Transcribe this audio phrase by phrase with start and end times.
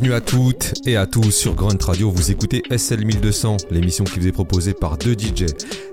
[0.00, 2.10] Bienvenue à toutes et à tous sur Grunt Radio.
[2.10, 5.44] Vous écoutez SL 1200, l'émission qui vous est proposée par deux DJ,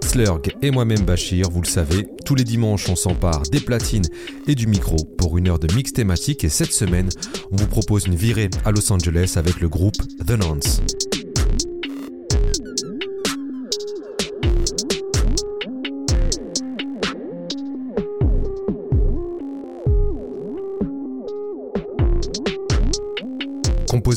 [0.02, 1.50] Slurg et moi-même Bachir.
[1.50, 4.08] Vous le savez, tous les dimanches, on s'empare des platines
[4.48, 6.46] et du micro pour une heure de mix thématique.
[6.46, 7.10] Et cette semaine,
[7.52, 10.80] on vous propose une virée à Los Angeles avec le groupe The Nance.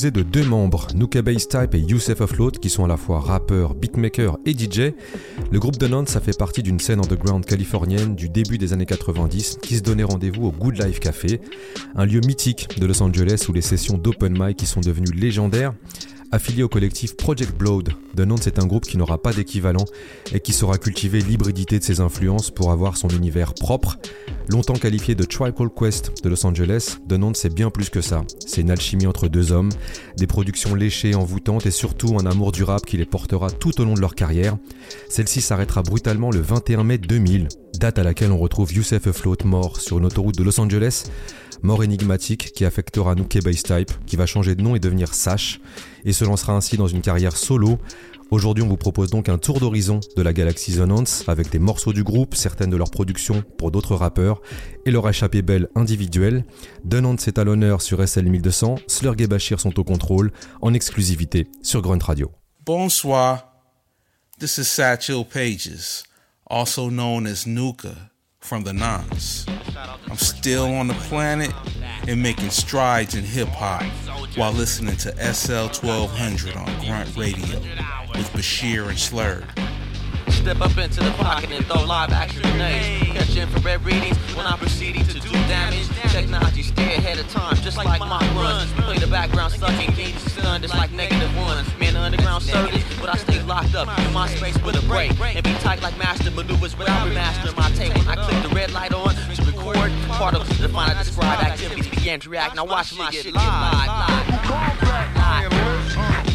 [0.00, 3.20] Composé de deux membres, Nuka Bass Type et Youssef Offload, qui sont à la fois
[3.20, 4.94] rappeurs, beatmakers et DJ.
[5.50, 8.86] Le groupe de Nantes, ça fait partie d'une scène underground californienne du début des années
[8.86, 11.42] 90 qui se donnait rendez-vous au Good Life Café,
[11.96, 15.74] un lieu mythique de Los Angeles où les sessions d'open mic qui sont devenues légendaires
[16.32, 19.84] Affilié au collectif Project Blood, Nonce est un groupe qui n'aura pas d'équivalent
[20.32, 23.98] et qui saura cultiver l'hybridité de ses influences pour avoir son univers propre.
[24.48, 28.22] Longtemps qualifié de Trical Quest de Los Angeles, Nonce c'est bien plus que ça.
[28.46, 29.70] C'est une alchimie entre deux hommes,
[30.16, 33.84] des productions léchées, envoûtantes et surtout un amour du rap qui les portera tout au
[33.84, 34.56] long de leur carrière.
[35.08, 37.48] Celle-ci s'arrêtera brutalement le 21 mai 2000,
[37.80, 41.10] date à laquelle on retrouve Youssef Float mort sur une autoroute de Los Angeles
[41.62, 45.60] mort énigmatique qui affectera Nuke Base Type, qui va changer de nom et devenir Sash,
[46.04, 47.78] et se lancera ainsi dans une carrière solo.
[48.30, 51.92] Aujourd'hui, on vous propose donc un tour d'horizon de la galaxie Zonance avec des morceaux
[51.92, 54.40] du groupe, certaines de leurs productions pour d'autres rappeurs
[54.86, 56.44] et leur échappée belle individuelle.
[56.84, 61.48] Donance est à l'honneur sur SL 1200, Slurg et Bashir sont au contrôle en exclusivité
[61.62, 62.30] sur Grunt Radio.
[62.64, 63.52] Bonsoir,
[64.38, 66.04] this is Satchel Pages,
[66.48, 68.09] also known as Nuka.
[68.40, 69.46] From the Nonce.
[70.08, 71.52] I'm still on the planet
[72.08, 73.82] and making strides in hip hop
[74.36, 77.60] while listening to SL 1200 on Grunt Radio
[78.16, 79.44] with Bachir and Slurg.
[80.32, 83.12] Step up into the pocket and throw live action grenades.
[83.12, 85.86] Catch infrared readings when I'm proceeding to do damage.
[86.10, 88.72] Technology stay ahead of time, just like my runs.
[88.72, 91.68] Play the background sucking beats, sun just like negative ones.
[91.78, 93.16] Man, the underground circuit, but I
[93.80, 95.18] up in my space with a break.
[95.20, 97.96] And be tight like master maneuvers without remastering my tape.
[97.96, 101.42] When I click the red light on to record, part of the define I describe
[101.42, 102.56] activities began to react.
[102.56, 104.50] Now watch my shit get live, live,
[105.96, 106.29] live.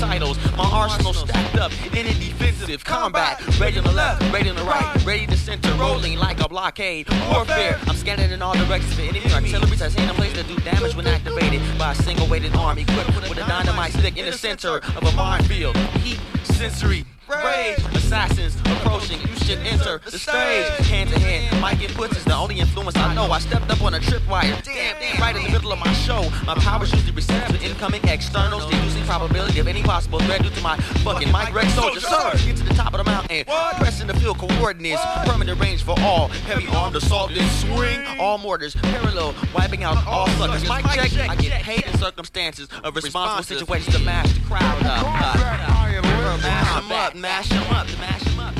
[0.00, 3.40] My arsenal stacked up in a defensive combat.
[3.58, 7.08] Ready on the left, ready on the right, ready to center, rolling like a blockade.
[7.32, 9.76] Warfare, I'm scanning in all directions for enemy artillery.
[9.80, 13.28] I seen a place to do damage when activated by a single weighted arm equipped
[13.28, 15.76] with a dynamite stick in the center of a minefield.
[15.76, 20.66] Heat, sensory, Rage, assassins approaching, you should enter the stage.
[20.86, 23.30] Hand to hand, Mike Inputs is the only influence I know.
[23.30, 26.30] I stepped up on a tripwire, damn, damn, right in the middle of my show.
[26.46, 30.60] My powers usually receptive to incoming externals, reducing probability of any possible threat due to
[30.62, 32.00] my fucking Mike Rex soldier.
[32.00, 33.44] Sir, get to the top of the mountain,
[33.76, 36.28] pressing the field coordinates, permanent range for all.
[36.28, 38.00] Heavy armed assault, then swing.
[38.18, 40.66] All mortars, parallel, wiping out all suckers.
[40.66, 46.07] Mike check, I get paid in circumstances of responsible situations to mash the crowd up.
[46.28, 48.54] Uh, mash them up, mash them up, mash them up.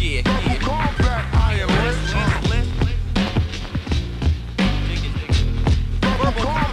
[0.00, 0.58] Yeah, yeah.
[0.60, 2.14] Combat iron list,
[2.48, 2.70] list,
[6.00, 6.65] Verbal combat iron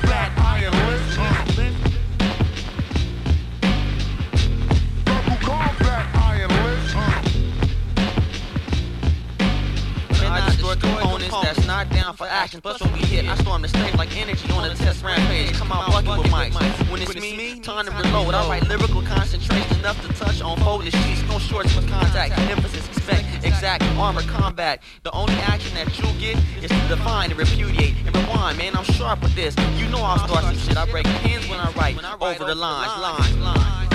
[11.89, 12.61] down for action.
[12.61, 15.53] Plus when we hit, I storm the stage like energy on a test rampage.
[15.53, 16.91] Come out bucket with mics.
[16.91, 18.33] When it's me, time to reload.
[18.33, 21.23] I write lyrical concentration enough to touch on folded sheets.
[21.27, 22.37] No shorts for contact.
[22.49, 24.81] Emphasis, expect, exact, armor, combat.
[25.03, 28.57] The only action that you'll get is to define and repudiate and rewind.
[28.57, 29.55] Man, I'm sharp with this.
[29.77, 30.77] You know I'll start some shit.
[30.77, 33.93] I break pins when I write over the lines, lines, lines.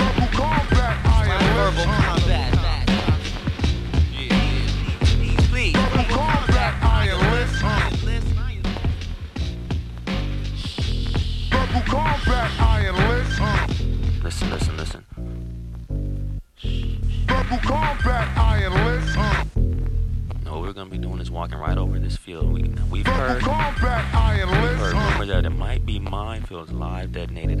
[1.55, 2.58] Verbal combat.
[26.67, 27.58] Live detonated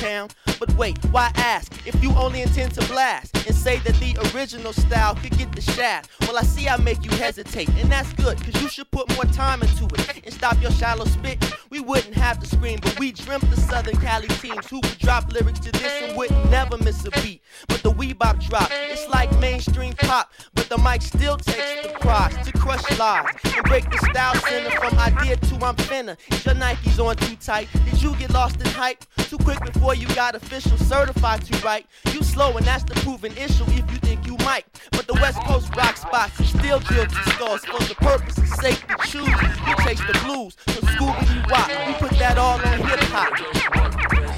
[0.00, 0.28] town.
[0.60, 4.74] But wait, why ask if you only intend to blast and say that the original
[4.74, 6.10] style could get the shaft?
[6.20, 9.24] Well, I see I make you hesitate, and that's good, cause you should put more
[9.24, 11.42] time into it and stop your shallow spit.
[11.70, 15.32] We wouldn't have to scream, but we dreamt the Southern Cali teams who would drop
[15.32, 17.40] lyrics to this and wouldn't never miss a beat.
[17.66, 22.34] But the Weebop drop, it's like mainstream pop, but the mic still takes the cross
[22.46, 26.16] to crush lies and break the style center from idea to I'm finna.
[26.32, 27.68] Is your Nikes on too tight?
[27.84, 29.04] Did you get lost in hype?
[29.28, 31.86] Too quick before you got official certified to write?
[32.12, 34.64] You slow and that's the proven issue if you think you might.
[34.90, 38.80] But the West Coast rock spots are still to skulls for the purpose of sake
[38.88, 39.28] to choose.
[39.28, 44.29] You chase the blues, so Scooby Wop, we put that all on hip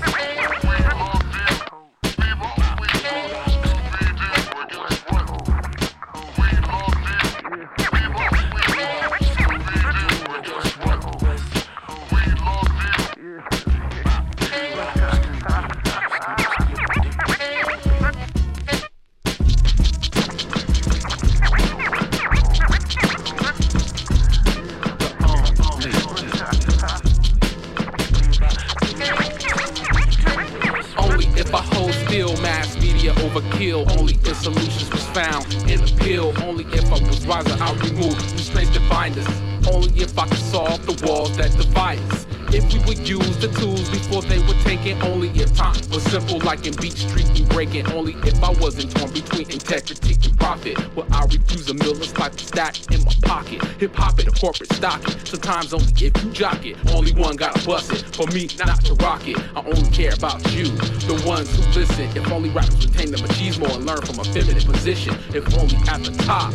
[33.33, 33.99] overkill.
[33.99, 36.33] Only if solutions was found in the pill.
[36.43, 39.29] Only if I was wiser, I remove restraints that bind us.
[39.69, 42.27] Only if I could solve the walls that divide us.
[42.55, 46.39] If we would use the tools before they were taken, only if time was simple,
[46.41, 47.91] like in Beach Street and breaking.
[47.93, 50.77] Only if I wasn't torn between integrity and profit.
[50.95, 53.65] Would I refuse a Miller's pipe stack in my pocket?
[53.81, 55.27] Hip hop it, a corporate stock it.
[55.27, 56.77] Sometimes only if you jock it.
[56.93, 58.05] Only one gotta bust it.
[58.15, 59.39] For me, not to rock it.
[59.57, 60.67] I only care about you,
[61.09, 62.05] the ones who listen.
[62.15, 65.17] If only rappers retain the machismo and learn from a feminine position.
[65.33, 66.53] If only at the top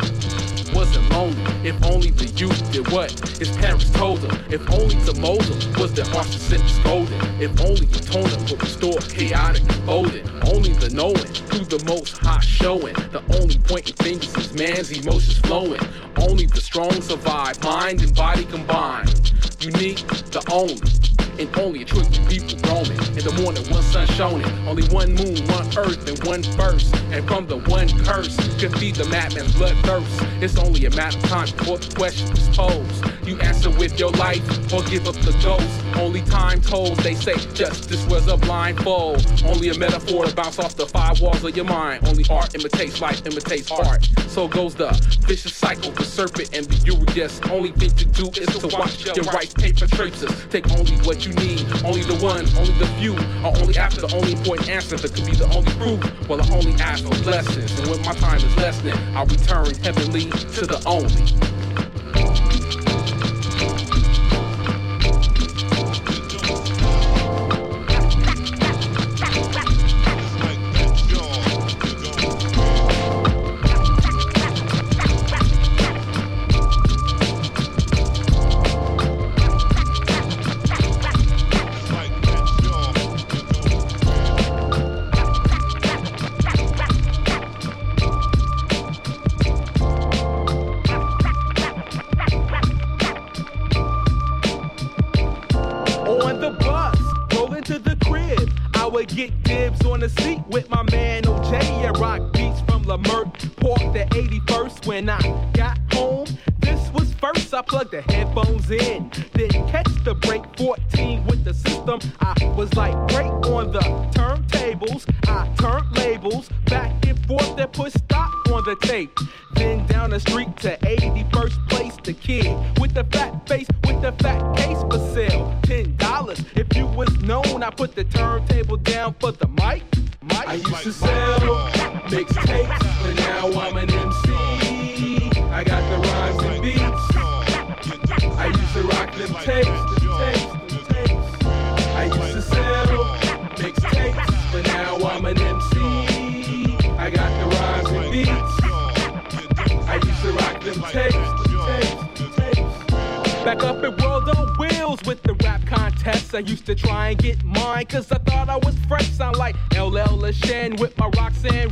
[0.72, 1.42] wasn't lonely.
[1.68, 4.30] If only the youth did what his parents told him.
[4.50, 5.46] If only to mold
[5.78, 7.20] was their hearts to send golden.
[7.40, 10.26] If only the tone would restore chaotic and folded.
[10.52, 12.94] Only the knowing through the most hot showing.
[13.12, 15.80] The only point in things is man's emotions flowing.
[16.16, 19.32] Only the strong survive, mind and body combined.
[19.60, 21.07] Unique, the only.
[21.38, 22.98] And only a trillion people roaming.
[23.16, 24.44] In the morning, one sun shining.
[24.66, 26.92] Only one moon, one earth, and one verse.
[27.12, 30.42] And from the one curse, could feed the madman's bloodthirst.
[30.42, 33.04] It's only a matter of time before the question is posed.
[33.24, 34.42] You answer with your life
[34.72, 35.68] or give up the ghost.
[35.96, 39.24] Only time told, they say justice was a blindfold.
[39.44, 42.06] Only a metaphor to bounce off the five walls of your mind.
[42.08, 44.08] Only art imitates life, imitates art.
[44.28, 44.90] So goes the
[45.26, 47.40] vicious cycle, the serpent and the Urias.
[47.50, 50.30] Only thing to do is to watch your right paper traces.
[50.50, 53.14] Take only what you need, only the one, only the few.
[53.44, 56.28] Or only after the only important answer that could be the only proof.
[56.28, 57.78] Well, I only ask for blessings.
[57.78, 61.57] And when my time is lessening, I'll return heavenly to the only.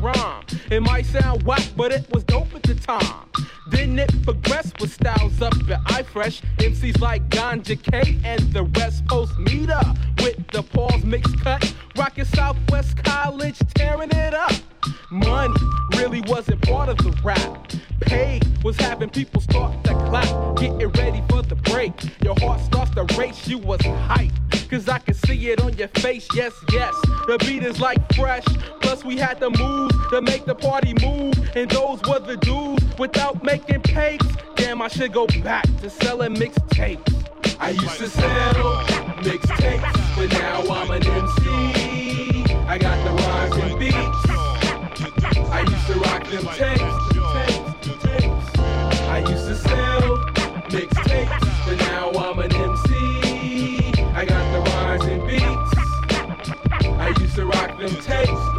[0.06, 0.44] Rhyme.
[0.70, 3.26] It might sound whack, but it was dope at the time.
[3.68, 6.42] Then it progressed with styles up at iFresh.
[6.58, 9.80] MCs like Ganja K and the West Post Meter
[10.18, 11.74] with the Paul's mix cut.
[11.96, 14.52] Rockin' Southwest College, tearing it up.
[15.10, 15.54] Money
[15.96, 17.72] really wasn't part of the rap.
[18.00, 21.35] Pay was having people start to clap, getting ready for
[22.96, 24.32] starts race, you was hype.
[24.70, 26.94] Cause I could see it on your face, yes, yes.
[27.26, 28.44] The beat is like fresh.
[28.80, 31.34] Plus, we had the moves to make the party move.
[31.54, 34.26] And those were the dudes without making papes.
[34.56, 37.12] Damn, I should go back to selling mixtapes.
[37.60, 38.54] I used to sell
[39.22, 42.54] mixtapes, but now I'm an MC.
[42.66, 44.26] I got the rhymes and beats.
[45.50, 48.58] I used to rock them tapes, tapes, tapes.
[49.06, 50.16] I used to sell
[50.70, 52.55] mixtapes, but now I'm an
[57.78, 58.55] used to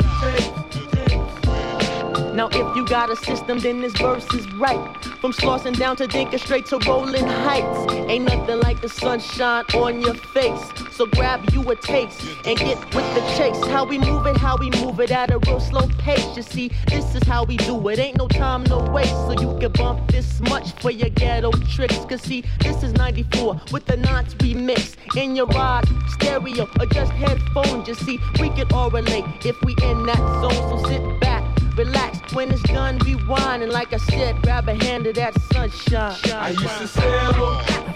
[2.38, 5.03] Now if you got a system, then this verse is right.
[5.22, 7.91] From Slauson down to Dinka, straight to Rolling Heights.
[7.91, 10.62] Ain't nothing like the sunshine on your face.
[10.91, 13.60] So grab you a taste and get with the chase.
[13.65, 16.38] How we move it, how we move it at a real slow pace.
[16.38, 17.98] You see, this is how we do it.
[17.98, 19.10] Ain't no time to waste.
[19.10, 21.98] So you can bump this much for your ghetto tricks.
[22.06, 24.96] Cause see, this is 94 with the knots we mix.
[25.15, 27.88] In your rod, stereo, or just headphones.
[27.88, 30.84] You see, we can all relate if we in that zone.
[30.84, 31.47] So sit back
[31.77, 32.34] relax.
[32.34, 33.63] When it's done, rewind.
[33.63, 36.17] And like I said, grab a hand of that sunshine.
[36.34, 37.34] I used to sell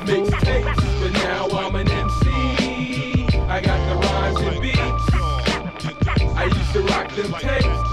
[0.06, 3.26] mixtapes, but now I'm an MC.
[3.50, 4.78] I got the rhymes and beats.
[6.38, 7.92] I used to rock them tapes.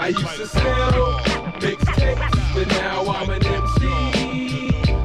[0.00, 1.20] I used to sell
[1.58, 3.88] mixtapes, but now I'm an MC.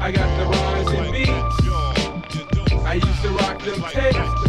[0.00, 1.64] I got the rhymes and beats.
[2.84, 4.43] I used to rock them tapes,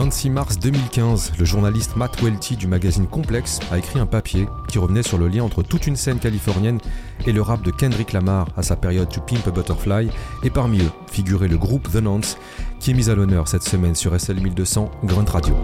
[0.00, 4.78] 26 mars 2015, le journaliste Matt Welty du magazine Complex a écrit un papier qui
[4.78, 6.78] revenait sur le lien entre toute une scène californienne
[7.26, 10.08] et le rap de Kendrick Lamar à sa période To Pimp a Butterfly,
[10.42, 12.38] et parmi eux figurait le groupe The Nance,
[12.78, 15.54] qui est mis à l'honneur cette semaine sur SL 1200 Grunt Radio.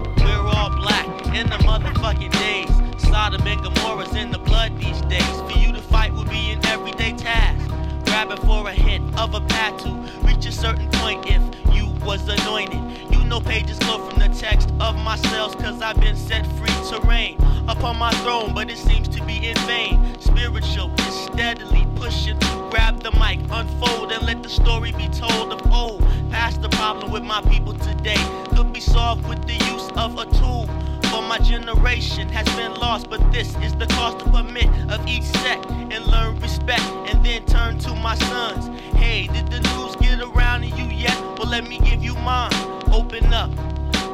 [13.26, 17.00] Know pages flow from the text of my cells, cause I've been set free to
[17.04, 20.16] reign upon my throne, but it seems to be in vain.
[20.20, 25.52] Spiritual is steadily pushing to grab the mic, unfold, and let the story be told
[25.52, 26.02] of old.
[26.30, 28.22] Past the problem with my people today
[28.54, 30.68] could be solved with the use of a tool.
[31.10, 35.24] For my generation has been lost, but this is the cost to permit of each
[35.24, 38.70] sect and learn respect, and then turn to my sons.
[38.96, 41.18] Hey, did the news get around to you yet?
[41.38, 42.52] Well, let me give you mine.
[42.92, 43.50] Open up,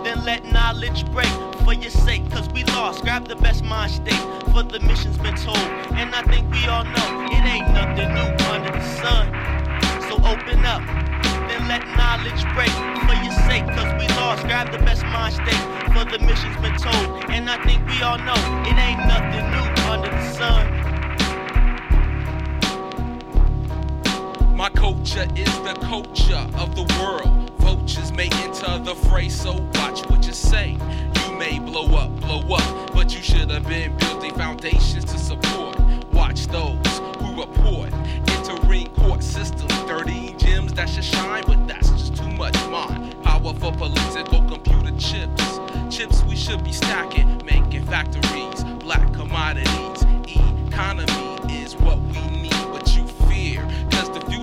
[0.04, 1.32] then let knowledge break
[1.64, 3.02] for your sake, cause we lost.
[3.02, 4.22] Grab the best mind state,
[4.52, 5.56] for the mission's been told.
[5.94, 9.26] And I think we all know it ain't nothing new under the sun.
[10.08, 10.82] So open up,
[11.48, 12.74] then let knowledge break
[13.06, 14.42] for your sake, cause we lost.
[14.44, 17.24] Grab the best mind state, for the mission's been told.
[17.30, 20.91] And I think we all know it ain't nothing new under the sun.
[24.54, 27.50] My culture is the culture of the world.
[27.59, 30.76] Vultures may enter the fray, so watch what you say.
[31.25, 35.80] You may blow up, blow up, but you should have been building foundations to support.
[36.12, 36.87] Watch those
[37.18, 37.92] who report
[38.28, 43.21] entering court systems, dirty gems that should shine, but that's just too much mind.
[43.23, 45.61] Power for political computer chips.
[45.90, 50.04] Chips we should be stacking, making factories, black commodities.
[50.68, 51.31] Economy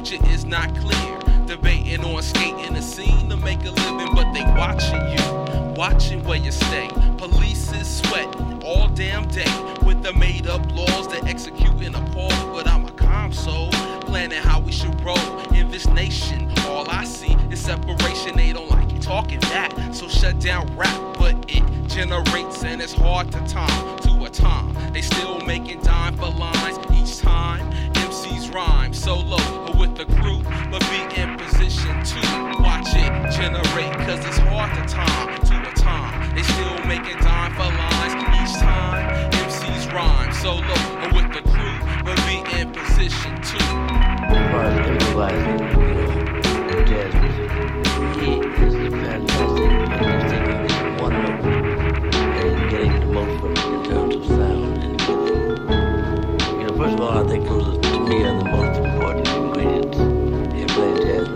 [0.09, 1.19] future is not clear.
[1.45, 6.37] Debating on skating the scene to make a living, but they watching you, watching where
[6.37, 6.89] you stay.
[7.17, 9.51] Police is sweating all damn day
[9.83, 13.69] with the made up laws that execute in a pause, but I'm a calm soul,
[14.01, 16.51] planning how we should roll in this nation.
[16.67, 21.17] All I see is separation, they don't like you talking that, so shut down rap,
[21.17, 24.75] but it generates and it's hard to time to a time.
[24.93, 26.77] They still making dime for lines
[28.53, 29.37] rhyme solo
[29.67, 30.41] or with the crew,
[30.71, 32.19] but be in position to
[32.61, 36.35] watch it generate, cause it's hard to time to a time.
[36.35, 39.31] They still making dime for lines each time.
[39.31, 43.57] MCs rhyme solo or with the crew, but be in position to.
[44.29, 44.39] You
[44.95, 45.19] know,
[46.85, 47.49] jazz music.
[48.19, 49.69] He is fantastic.
[49.99, 55.01] He's taking one and getting the most from it in terms of sound and.
[56.59, 57.78] You know, first of all, I think those
[58.09, 61.27] me are the most important ingredients in jazz.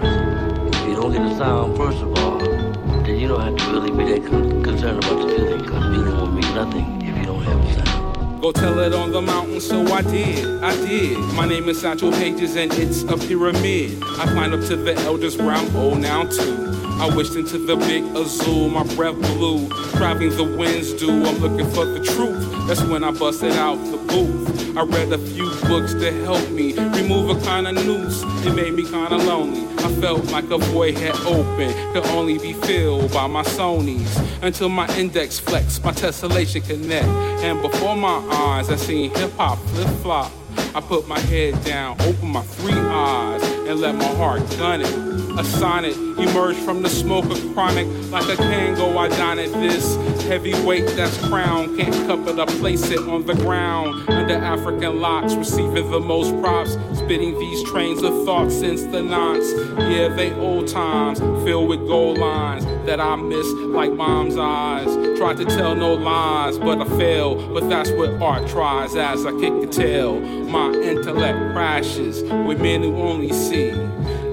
[0.76, 3.92] If you don't get the sound, first of all, then you don't have to really
[3.92, 7.44] be that con- concerned about the feeling, because feeling will mean nothing if you don't
[7.44, 8.42] have a sound.
[8.42, 11.20] Go tell it on the mountain, so I did, I did.
[11.36, 14.02] My name is Satchel Pages and it's a pyramid.
[14.18, 16.73] I climbed up to the elders where I'm old now too.
[17.00, 19.68] I wished into the big azul, my breath blew.
[19.98, 22.68] Driving the winds do, I'm looking for the truth.
[22.68, 24.78] That's when I busted out the booth.
[24.78, 28.24] I read a few books to help me remove a kind of noose.
[28.46, 29.68] It made me kind of lonely.
[29.84, 34.18] I felt like a void had opened, could only be filled by my Sony's.
[34.42, 37.06] Until my index flexed, my tessellation connect.
[37.44, 40.32] And before my eyes, I seen hip hop flip flop.
[40.76, 45.13] I put my head down, opened my three eyes, and let my heart gun it.
[45.36, 48.96] A sonnet Emerge from the smoke of chronic like a Kango.
[48.96, 51.80] I dine at this heavy weight that's crowned.
[51.80, 56.40] Can't cup it, I place it on the ground under African locks, receiving the most
[56.40, 56.78] props.
[56.94, 59.52] Spitting these trains of thought since the knots.
[59.90, 64.86] Yeah, they old times filled with gold lines that I miss like mom's eyes.
[65.18, 67.36] Tried to tell no lies, but I fail.
[67.54, 70.20] But that's what art tries as I kick the tail.
[70.20, 73.72] My intellect crashes with men who only see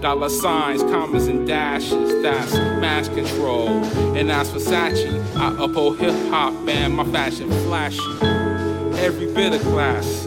[0.01, 2.23] dollar signs, commas, and dashes.
[2.23, 3.69] That's mass control.
[4.17, 8.01] And as for Sachi, I uphold hip hop and my fashion flashy.
[8.99, 10.27] Every bit of class.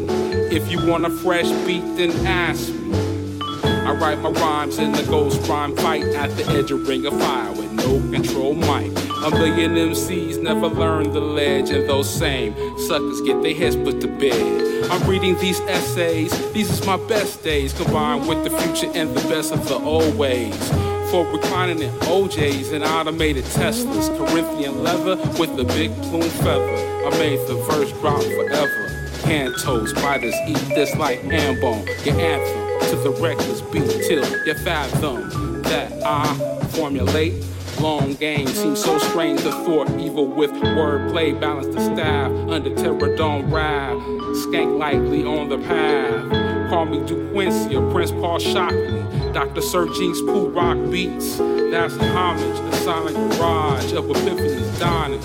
[0.52, 3.40] If you want a fresh beat, then ask me.
[3.64, 7.20] I write my rhymes in the ghost rhyme fight at the edge of ring of
[7.20, 9.13] fire with no control mic.
[9.24, 14.02] A million MCs never learned the ledge, and those same suckers get their heads put
[14.02, 14.92] to bed.
[14.92, 19.26] I'm reading these essays, these is my best days, combined with the future and the
[19.30, 20.70] best of the old ways.
[21.10, 26.76] For reclining in OJs and automated Teslas, Corinthian leather with the big plume feather.
[27.06, 29.10] I made the verse drop forever.
[29.22, 31.88] Cantos, spiders eat this like ham bone.
[32.04, 36.26] Your anthem to the reckless beat till you fathom that I
[36.74, 37.42] formulate.
[37.80, 41.40] Long game seems so strange to thought, evil with wordplay.
[41.40, 43.96] Balance the staff under Terradome rap.
[44.44, 46.70] Skank lightly on the path.
[46.70, 49.34] Call me Duke Quincy or Prince Paul Shocklee.
[49.34, 49.62] Dr.
[49.62, 51.38] Sir Jinx Pooh Rock Beats.
[51.38, 55.22] That's homage, the silent garage of Epiphany's dawning.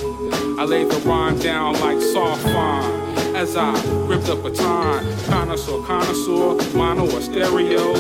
[0.59, 5.05] I lay the rhyme down like soft fine as I grip the baton.
[5.27, 7.95] Connoisseur, connoisseur, mono or stereo.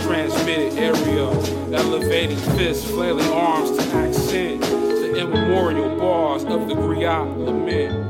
[0.00, 1.34] Transmitted aerial,
[1.74, 8.08] elevating fists, flailing arms to accent the immemorial bars of the griot lament.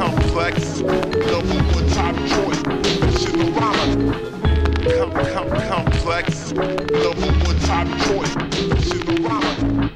[0.00, 2.62] complex, number one top choice.
[3.20, 4.12] Shinorama.
[4.96, 8.34] Com- com- complex, number one top choice.
[8.86, 9.90] Shinorama.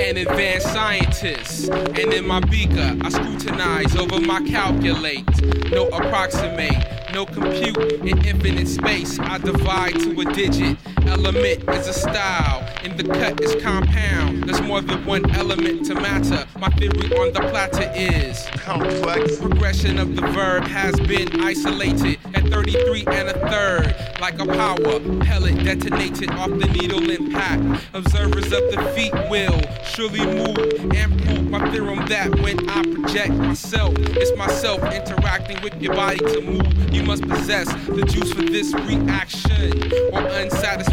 [0.00, 5.24] An advanced scientist, and in my beaker, I scrutinize over my calculate.
[5.70, 9.20] No approximate, no compute in infinite space.
[9.20, 10.76] I divide to a digit.
[11.06, 14.44] Element is a style, and the cut is compound.
[14.44, 16.46] There's more than one element to matter.
[16.58, 19.38] My theory on the platter is complex.
[19.38, 25.00] Progression of the verb has been isolated at 33 and a third, like a power
[25.20, 27.84] pellet detonated off the needle impact.
[27.92, 33.34] Observers of the feet will surely move and prove my theorem that when I project
[33.34, 36.94] myself, it's myself interacting with your body to move.
[36.94, 40.22] You must possess the juice for this reaction, or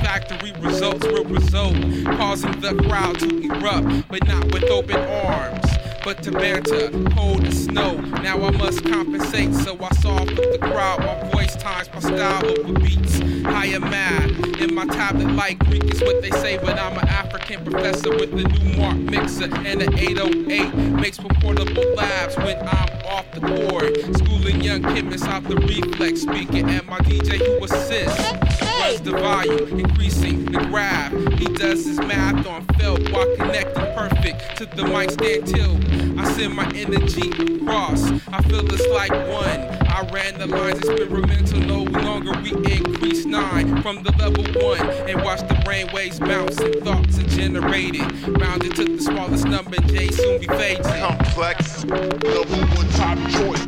[0.01, 1.75] unsatisfactory results will result,
[2.17, 5.65] causing the crowd to erupt, but not with open arms.
[6.03, 7.95] but to banter, cold as snow.
[8.23, 10.99] Now I must compensate, so I solve with the crowd.
[11.01, 13.19] My voice times my style over beats.
[13.45, 17.63] Higher math in my tablet like Greek is what they say, but I'm an African
[17.63, 20.73] professor with a new mark mixer and an 808.
[20.73, 23.00] Makes for portable labs when I'm
[23.33, 23.97] the board.
[24.17, 28.31] Schooling young chemists off the reflex speaker and my DJ who assists.
[28.61, 31.11] Runs the volume, increasing the grab.
[31.39, 35.77] He does his math on felt while connecting perfect to the mic stand till
[36.19, 38.11] I send my energy across.
[38.31, 39.80] I feel it's like one.
[40.01, 45.21] I ran the lines experimental, no longer we increase nine from the level one and
[45.21, 48.01] watch the brain waves bounce and thoughts are generated.
[48.27, 50.85] Rounded to the smallest number, J soon be faded.
[50.85, 53.61] Complex, number one top choice.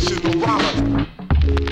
[0.00, 1.06] Shinorama.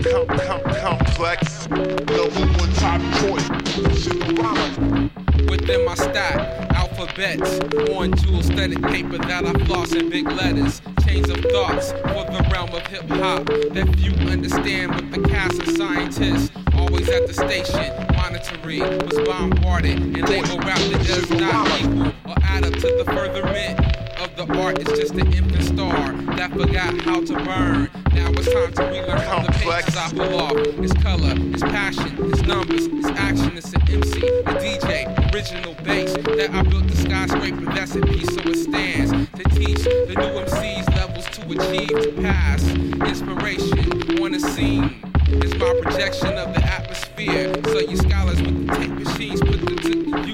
[0.05, 3.49] Com, com, complex, number one top choice.
[3.97, 5.11] Shinorama.
[5.49, 6.37] within my stack.
[6.75, 10.83] Alphabets on jewel studded paper that I floss in big letters.
[11.13, 14.93] Chains of thoughts for the realm of hip hop that few understand.
[14.93, 20.79] But the cast of scientists always at the station monitoring was bombarded and label rap
[20.79, 24.79] that does not equal or add up to the furtherment of the art.
[24.79, 27.91] It's just an infant star that forgot how to burn.
[28.15, 30.53] Now it's time to relearn from the pages I pull off.
[30.57, 36.13] It's color, it's passion, it's numbers, it's action, it's an MC, a DJ, original bass
[36.15, 40.45] that I built the skyscraper that's in peace so it stands to teach the new
[40.45, 42.63] MCs levels to achieve to pass.
[42.63, 45.03] Inspiration on the scene
[45.43, 47.53] is my projection of the atmosphere.
[47.65, 49.62] So you scholars with the tape machines put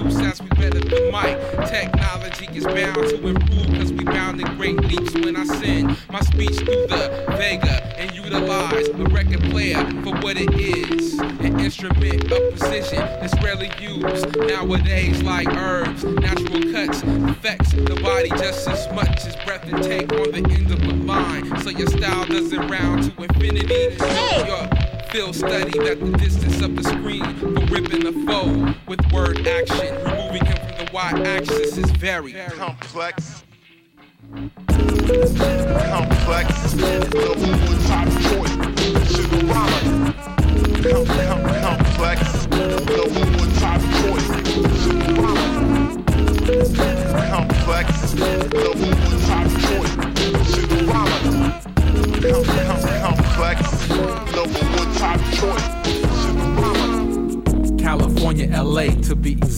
[0.03, 1.67] use as we better the mic.
[1.67, 6.21] Technology is bound to improve because we bound in great leaps when I send my
[6.21, 11.19] speech through the Vega and utilize a record player for what it is.
[11.19, 18.29] An instrument of precision that's rarely used nowadays like herbs, natural cuts, affects the body
[18.29, 21.61] just as much as breath and take on the end of a line.
[21.61, 23.95] So your style doesn't round to infinity.
[23.99, 29.47] Your Field studied that the distance of the screen for ripping a foe with word
[29.47, 29.95] action.
[30.03, 33.43] Removing him from the y axis is very complex.
[35.89, 36.51] Complex,
[41.59, 42.45] complex,
[43.59, 43.78] top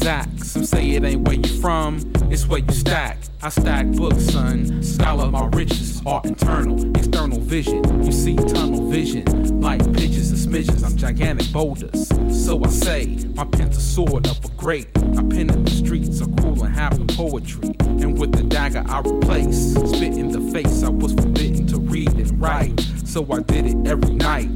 [0.01, 0.43] exact.
[0.43, 1.99] Some say it ain't where you from,
[2.31, 3.19] it's where you stack.
[3.43, 4.81] I stack books, son.
[4.81, 7.83] Scholar, my riches are internal, external vision.
[8.03, 10.83] You see tunnel vision, like pitches and smidgens.
[10.83, 12.07] I'm gigantic boulders.
[12.31, 14.87] So I say, my pen's a sword of a great.
[14.95, 17.75] I pen in the streets are cool and the poetry.
[17.79, 22.13] And with the dagger I replace, spit in the face I was forbidden to read
[22.13, 22.79] and write.
[23.05, 24.49] So I did it every night.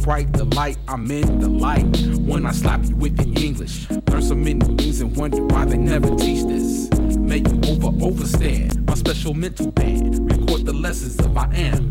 [0.00, 1.84] Start bright the light, I'm in the light.
[2.20, 5.76] When I slap you with your English, learn so many things and wonder why they
[5.76, 6.90] never teach this.
[7.18, 10.30] Make you over overstand my special mental band.
[10.30, 11.88] Record the lessons of I am.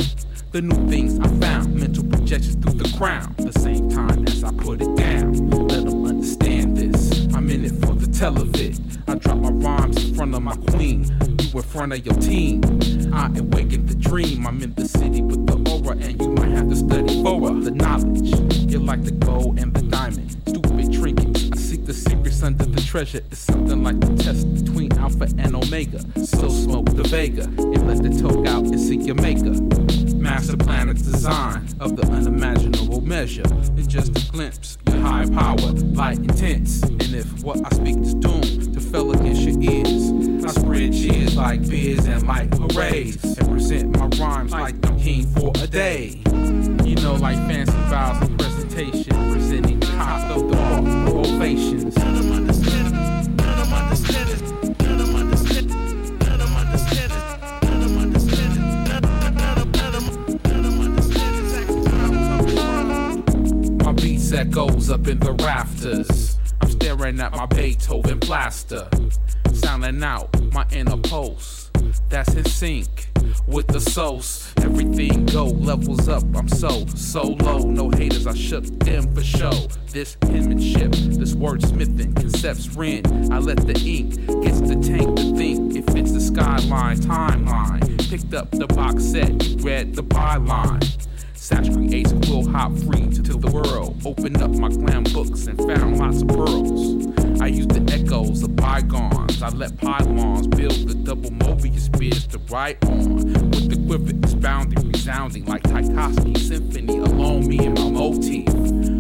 [0.52, 3.36] The new things I found, mental projections through the crown.
[3.38, 7.28] The same time as I put it down, let them understand this.
[7.36, 8.89] I'm in it for the televid.
[9.10, 11.04] I drop my rhymes in front of my queen.
[11.40, 12.62] You in front of your team.
[13.12, 14.46] I awaken the dream.
[14.46, 17.40] I'm in the city with the aura, and you might have to study for.
[17.50, 20.38] The knowledge, you're like the gold and the diamond.
[20.48, 21.54] Stupid trinket.
[21.54, 23.22] I seek the secrets under the treasure.
[23.32, 26.02] It's something like the test between Alpha and Omega.
[26.24, 29.60] So smoke the Vega and let the toke out and seek your maker.
[30.16, 33.44] Master plan design of the unimaginable measure.
[33.76, 34.78] It's just a glimpse.
[34.86, 36.84] Your high power, light intense.
[36.84, 41.68] And if what I speak is doomed fell against your ears, I spread cheers like
[41.68, 43.24] beers and like hoorays.
[43.38, 46.22] And present my rhymes like I'm king for a day.
[46.84, 50.58] You know, like fancy vows and presentation, presenting cost of the
[51.12, 51.96] ovations.
[63.84, 66.29] My beat set goes up in the rafters.
[67.00, 68.86] Staring at my Beethoven blaster,
[69.54, 71.72] sounding out my inner pulse.
[72.10, 73.08] That's in sync
[73.48, 74.52] with the source.
[74.58, 76.24] Everything go levels up.
[76.36, 77.60] I'm so so low.
[77.60, 78.28] No haters.
[78.28, 79.70] I shook them for show.
[79.92, 83.32] This penmanship, this wordsmithing, concepts ren.
[83.32, 85.78] I let the ink gets the tank to think.
[85.78, 88.10] It fits the skyline timeline.
[88.10, 89.32] Picked up the box set,
[89.62, 90.84] read the byline.
[91.40, 94.06] Satch creates a quill hop free to the world.
[94.06, 97.42] Opened up my glam books and found lots of pearls.
[97.42, 99.42] I use the echoes of bygones.
[99.42, 103.16] I let pylons build the double Mobius spears to ride on.
[103.16, 108.50] With the quiver expounding, resounding like Tchaikovsky Symphony alone, me and my motif.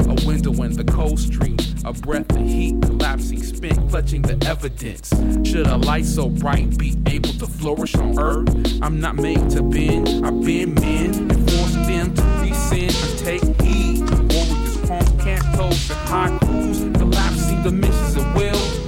[0.08, 5.10] A window in the cold stream, a breath of heat collapsing, spent, clutching the evidence.
[5.46, 8.82] Should a light so bright be able to flourish on earth?
[8.82, 11.30] I'm not made to bend, I've been men
[13.20, 14.00] take heed.
[14.32, 18.79] Warriors, poems, cantos, and haikus, collapsing dimensions of will.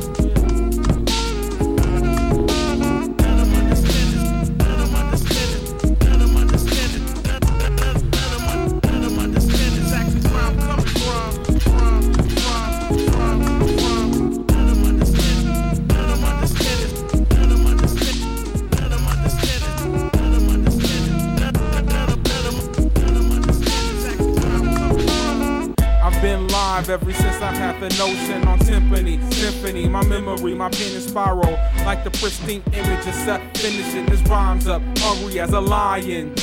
[26.91, 29.88] Ever since I've had the notion on timpani, symphony.
[29.88, 31.54] My memory, my pen is spiral
[31.86, 36.36] like the pristine image of Seth finishing his rhymes up, hungry as a lion.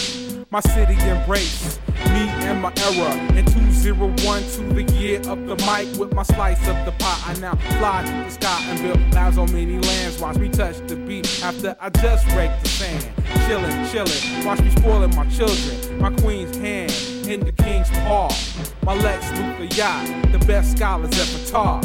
[0.50, 1.78] My city embrace
[2.14, 3.14] me and my era.
[3.36, 7.22] In 201 to the year of the mic with my slice of the pie.
[7.26, 10.18] I now fly to the sky and build labs on many lands.
[10.18, 13.04] Watch me touch the beat after I just raked the sand.
[13.46, 15.98] Chillin', chillin', watch me spoiling my children.
[16.00, 18.30] My queen's hand in the king's paw.
[18.84, 21.82] My Lex Luthor yacht, the best scholars ever taught.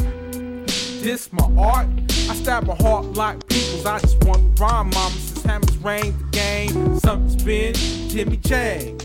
[1.01, 1.87] This my art.
[2.29, 3.85] I stab a heart like people's.
[3.85, 5.09] I just want rhyme, mama.
[5.11, 7.73] Since hammers rain the game, something's been
[8.09, 9.01] Jimmy Chang.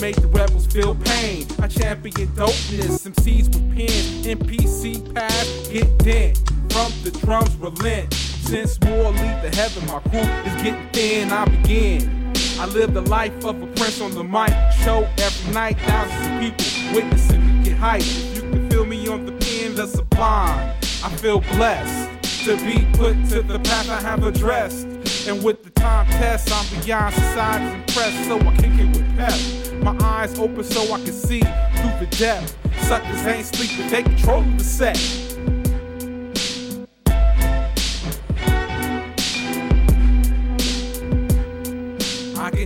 [0.00, 1.46] Make the rebels feel pain.
[1.60, 3.06] I champion dopeness.
[3.06, 6.38] MCs with pens, NPC pass, get dent.
[6.72, 8.14] From the drums relent.
[8.14, 11.30] Since more lead to heaven, my crew is getting thin.
[11.30, 12.21] I begin.
[12.58, 14.52] I live the life of a prince on the mic.
[14.84, 18.02] Show every night, thousands of people witnessing me get hype.
[18.34, 20.74] You can feel me on the pen, the sublime.
[21.04, 22.10] I feel blessed
[22.44, 24.86] to be put to the path I have addressed.
[25.26, 29.82] And with the time test, I'm beyond society's impressed, so I kick it with pep.
[29.82, 32.56] My eyes open so I can see through the depth.
[32.86, 34.96] Suckers ain't sleeping, take control the set.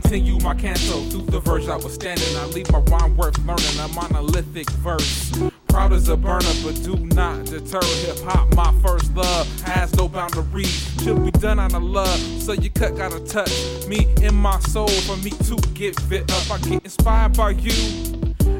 [0.00, 2.36] Continue my canto through the verse I was standing.
[2.36, 5.32] I leave my rhyme worth learning a monolithic verse.
[5.68, 8.54] Proud as a burner, but do not deter hip hop.
[8.54, 10.68] My first love has no boundaries.
[11.02, 14.88] Should be done out of love, so you cut gotta touch me in my soul
[14.88, 16.50] for me to get fit up.
[16.50, 18.15] I get inspired by you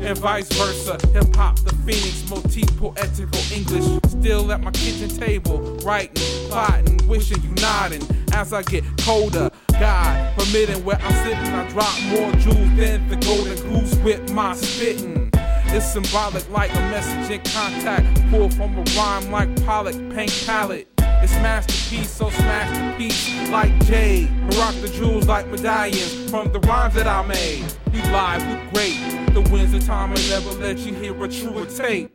[0.06, 0.98] and vice versa.
[1.12, 4.00] Hip hop, the phoenix, motif, poetical English.
[4.08, 9.50] Still at my kitchen table, writing, plotting, wishing you nodding as I get colder.
[9.78, 14.54] God permitting where I'm sitting, I drop more jewels than the golden goose with my
[14.54, 15.30] spitting.
[15.68, 20.95] It's symbolic like a message in contact, pulled from a rhyme like Pollock, paint palette.
[21.22, 24.28] It's masterpiece, so smash the piece like jade.
[24.56, 27.64] Rock the jewels like medallions from the rhymes that I made.
[27.92, 29.34] We live, we great.
[29.34, 32.10] The winds of time will never let you hear a truer tape.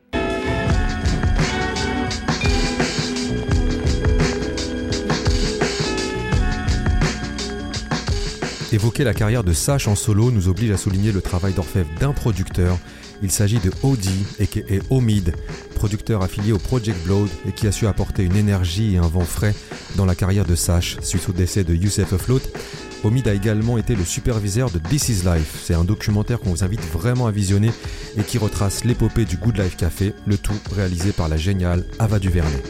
[8.73, 12.13] Évoquer la carrière de Sash en solo nous oblige à souligner le travail d'orfèvre d'un
[12.13, 12.77] producteur.
[13.23, 15.33] Il s'agit de Odi, aka Omid,
[15.75, 19.21] producteur affilié au Project Blood et qui a su apporter une énergie et un vent
[19.21, 19.55] frais
[19.95, 22.41] dans la carrière de Sash suite au décès de Youssef Afloat.
[23.03, 25.61] Omid a également été le superviseur de This Is Life.
[25.63, 27.71] C'est un documentaire qu'on vous invite vraiment à visionner
[28.17, 32.19] et qui retrace l'épopée du Good Life Café, le tout réalisé par la géniale Ava
[32.19, 32.61] DuVernay.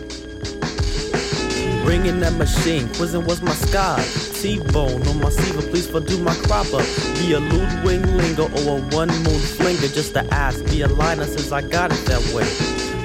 [1.83, 4.03] Bringing that machine, prison was my sky.
[4.41, 6.85] T-bone on my sleeve, please for do my crop up.
[7.19, 10.63] Be a lewd wing linger or a one moon flinger, just to ask.
[10.65, 12.47] Be a liner since I got it that way.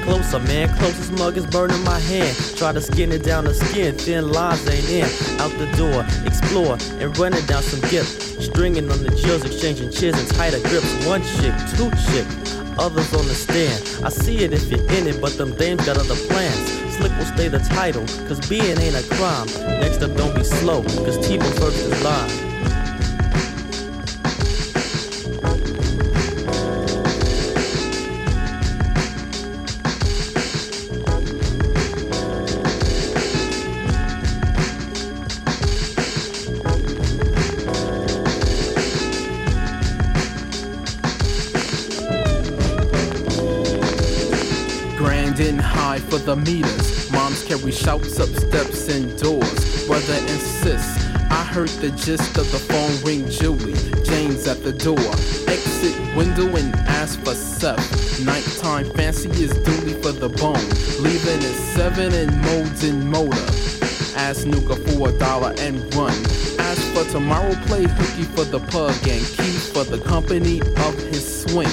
[0.05, 2.37] Closer, man, closest mug is burning my hand.
[2.57, 5.41] Try to skin it down the skin, thin lines ain't in.
[5.41, 8.45] Out the door, explore and running down some gifts.
[8.45, 11.07] Stringing on the chills, exchanging cheers and tighter grips.
[11.07, 12.27] One chick, two chick,
[12.79, 14.05] others on the stand.
[14.05, 16.86] I see it if you're in it, but them dames got other plans.
[16.96, 19.46] Slick will stay the title, cause being ain't a crime.
[19.80, 22.42] Next up, don't be slow, cause T-Bone first is live.
[46.11, 46.86] For the meters.
[47.57, 49.87] Carry shouts up steps and doors.
[49.87, 51.07] Brother insists.
[51.31, 53.73] I heard the gist of the phone ring Julie.
[54.05, 54.99] James at the door.
[55.49, 57.81] Exit window and ask for Seth.
[58.27, 60.69] Nighttime fancy is duty for the bone.
[61.03, 63.37] Leaving at seven and modes in motor.
[64.16, 66.12] Ask Nouka for a dollar and run.
[66.59, 71.42] Ask for tomorrow play hooky for the pug and key for the company of his
[71.45, 71.73] swing.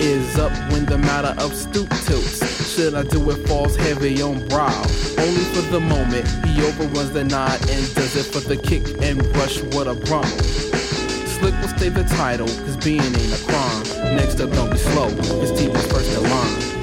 [0.00, 2.45] Is up when the matter of stoop tilts.
[2.76, 4.84] Should I do it falls heavy on brow?
[5.18, 9.26] Only for the moment, he overruns the nod and does it for the kick and
[9.34, 10.28] rush what a brummel.
[10.28, 14.14] Slick will stay the title, cause being ain't a crime.
[14.14, 15.08] Next up, don't be slow,
[15.40, 16.75] his team first in line.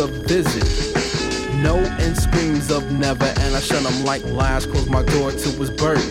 [0.00, 0.64] Of visit.
[1.62, 4.64] No and screams of never, and I shun him like lies.
[4.64, 6.02] Close my door to his burden.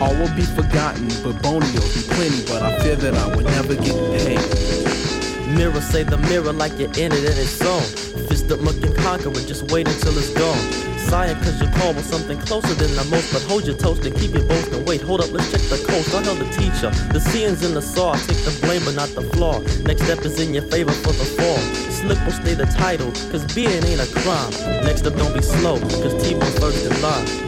[0.00, 2.44] All will be forgotten, but Bonio'll be plenty.
[2.46, 4.87] But I fear that I will never get paid.
[5.48, 7.80] Mirror say the mirror like you're in it and it's on.
[8.28, 10.88] Fist up, muck and conquer it, just wait until it's gone.
[11.08, 14.14] Sighing cause your call was something closer than the most, but hold your toast and
[14.14, 15.00] keep your boast and wait.
[15.00, 16.14] Hold up, let's check the coast.
[16.14, 16.90] I held the teacher.
[17.12, 19.60] The seeing's in the saw, take the blame but not the flaw.
[19.88, 21.58] Next step is in your favor for the fall.
[21.90, 24.52] Slip will stay the title, cause being ain't a crime.
[24.84, 27.47] Next up, don't be slow, cause T-Bone's first in line.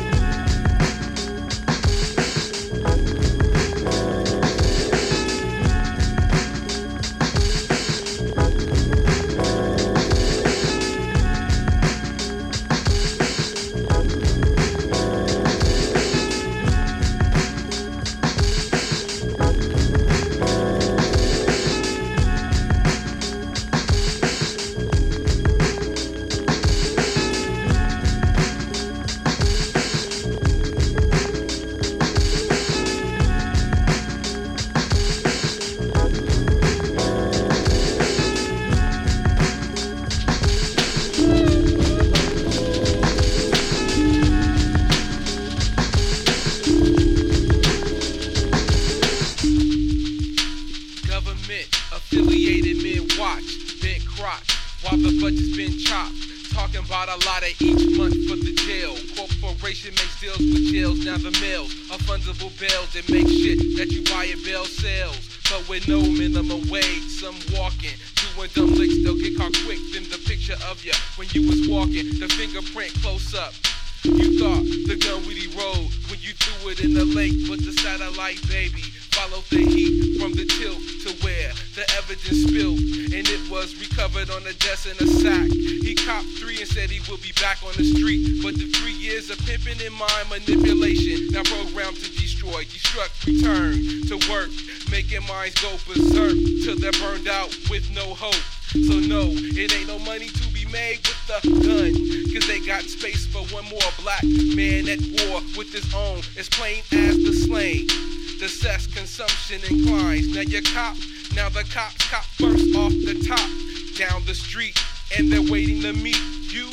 [109.70, 110.34] Inclines.
[110.34, 110.96] Now you cop,
[111.34, 113.48] now the cops cop first off the top.
[113.96, 114.78] Down the street,
[115.18, 116.70] and they're waiting to meet you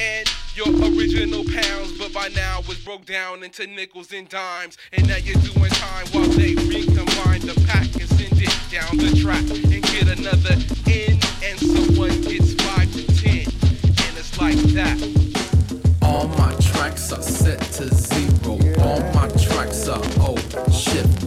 [0.00, 4.78] and your original pounds, but by now it's broke down into nickels and dimes.
[4.92, 9.18] And now you're doing time while they recombine the pack and send it down the
[9.20, 10.54] track and get another
[10.86, 13.46] in, and someone gets five to ten,
[13.82, 14.98] and it's like that.
[16.02, 18.58] All my tracks are set to zero.
[18.78, 20.36] All my tracks are oh
[20.70, 21.17] shift.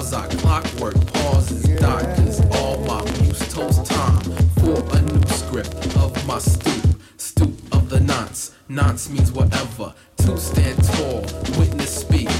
[0.00, 0.14] Pause.
[0.14, 1.62] Our clockwork pauses.
[1.78, 4.22] Doctors, all my muse toast time
[4.60, 6.98] for a new script of my stoop.
[7.18, 8.52] Stoop of the nonce.
[8.70, 9.92] Nonce means whatever.
[10.24, 11.20] To stand tall,
[11.58, 12.30] witness speak.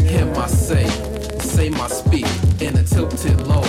[0.00, 0.86] Hear my say,
[1.40, 2.24] say my speak
[2.62, 3.68] in a tilted low,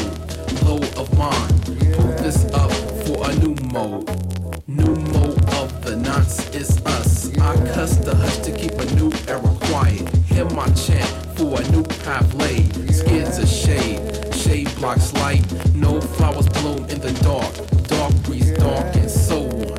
[0.63, 1.49] low of mine.
[1.95, 2.71] Pull this up
[3.05, 4.07] for a new mode.
[4.65, 7.37] New mode of the nonce is us.
[7.37, 10.07] I cuss the hush to keep a new era quiet.
[10.27, 12.50] Hear my chant for a new path laid,
[14.81, 17.53] shade light, no flowers bloom in the dark,
[17.87, 19.77] dark breeze dark and so on.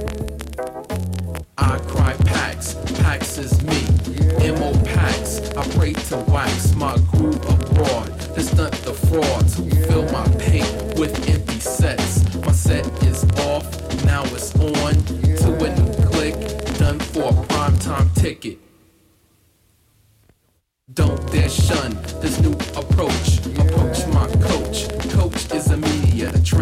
[1.58, 3.82] I cry packs, packs is me,
[4.52, 6.96] MO packs, I pray to wax my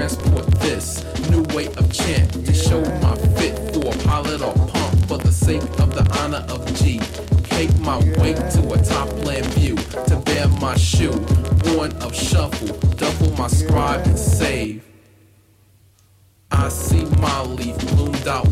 [0.01, 5.07] transport this new way of chant to show my fit for a pilot or pump
[5.07, 7.01] for the sake of the honor of G.
[7.51, 9.77] Take my way to a topland view
[10.07, 11.13] to bear my shoe.
[11.65, 14.83] Born of shuffle, double my scribe and save.
[16.51, 18.49] I see my leaf bloomed out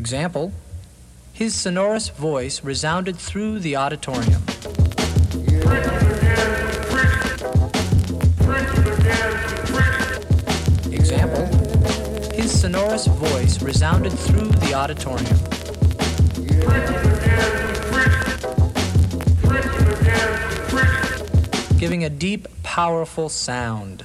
[0.00, 0.50] Example
[1.34, 4.42] His sonorous voice resounded through the auditorium.
[10.90, 11.44] Example
[12.32, 15.36] His sonorous voice resounded through the auditorium.
[21.78, 24.02] Giving a deep, powerful sound.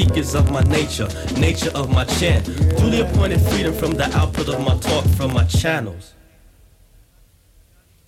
[0.00, 2.46] Speakers of my nature, nature of my chant.
[2.78, 6.14] Duly appointed freedom from the output of my talk from my channels.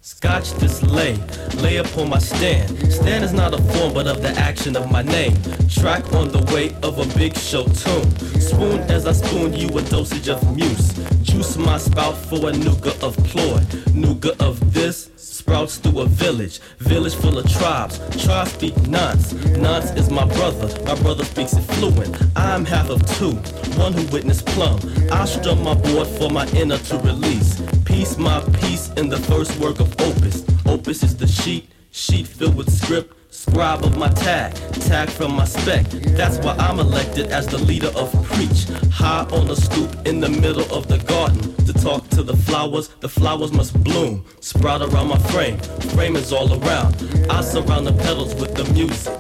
[0.01, 1.17] Scotch this lay,
[1.57, 2.71] lay upon my stand.
[2.91, 5.37] Stand is not a form, but of the action of my name.
[5.69, 8.11] Track on the way of a big show tune.
[8.41, 10.92] Spoon as I spoon you a dosage of muse.
[11.33, 13.59] Juice my spout for a nougat of ploy.
[13.95, 16.61] Nougat of this sprouts through a village.
[16.79, 17.99] Village full of tribes.
[18.23, 19.33] Tribes speak nonce.
[19.57, 20.69] Nonce is my brother.
[20.85, 22.23] My brother speaks it fluent.
[22.37, 23.33] I'm half of two.
[23.81, 24.79] One who witnessed plum.
[25.11, 27.63] I strum my board for my inner to release.
[27.87, 30.45] Peace my peace in the first work of opus.
[30.67, 31.71] Opus is the sheet.
[31.93, 33.22] Sheet filled with script.
[33.43, 34.55] Scribe of my tag,
[34.87, 35.85] tag from my spec.
[36.17, 38.67] That's why I'm elected as the leader of preach.
[38.93, 41.53] High on the stoop in the middle of the garden.
[41.67, 44.25] To talk to the flowers, the flowers must bloom.
[44.39, 45.59] Sprout around my frame,
[45.93, 46.95] frame is all around.
[47.29, 49.13] I surround the petals with the music.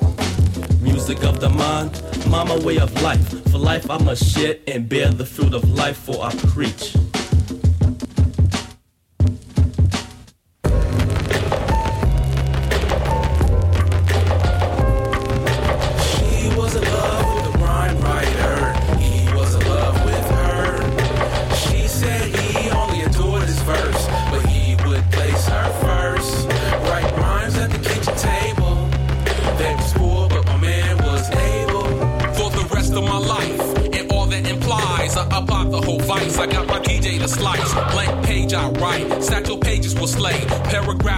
[0.80, 3.26] Music of the mind, mama way of life.
[3.50, 6.94] For life I must share and bear the fruit of life for I preach.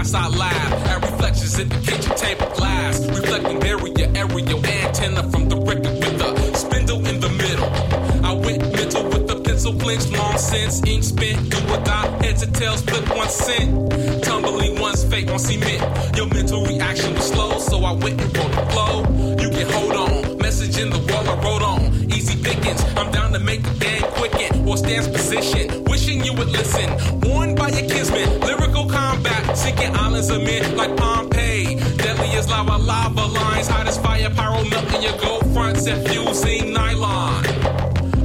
[0.05, 0.87] Paragraphs I laugh.
[0.87, 3.05] At reflections in the kitchen table glass.
[3.07, 7.69] Reflecting barrier area antenna from the record with the spindle in the middle.
[8.25, 10.83] I went mental with the pencil clenched long since.
[10.87, 11.51] Ink spent.
[11.51, 12.25] Do or die.
[12.25, 14.25] Heads and tails flip one cent.
[14.25, 16.17] Tumbling one's fate on cement.
[16.17, 18.64] Your mental reaction was slow, so I went and wrote
[30.15, 31.75] islands of men like Pompeii.
[31.97, 33.67] Deadly as lava, lava lines.
[33.67, 37.45] Hot as fire, pyro melting your gold fronts and fusing nylon.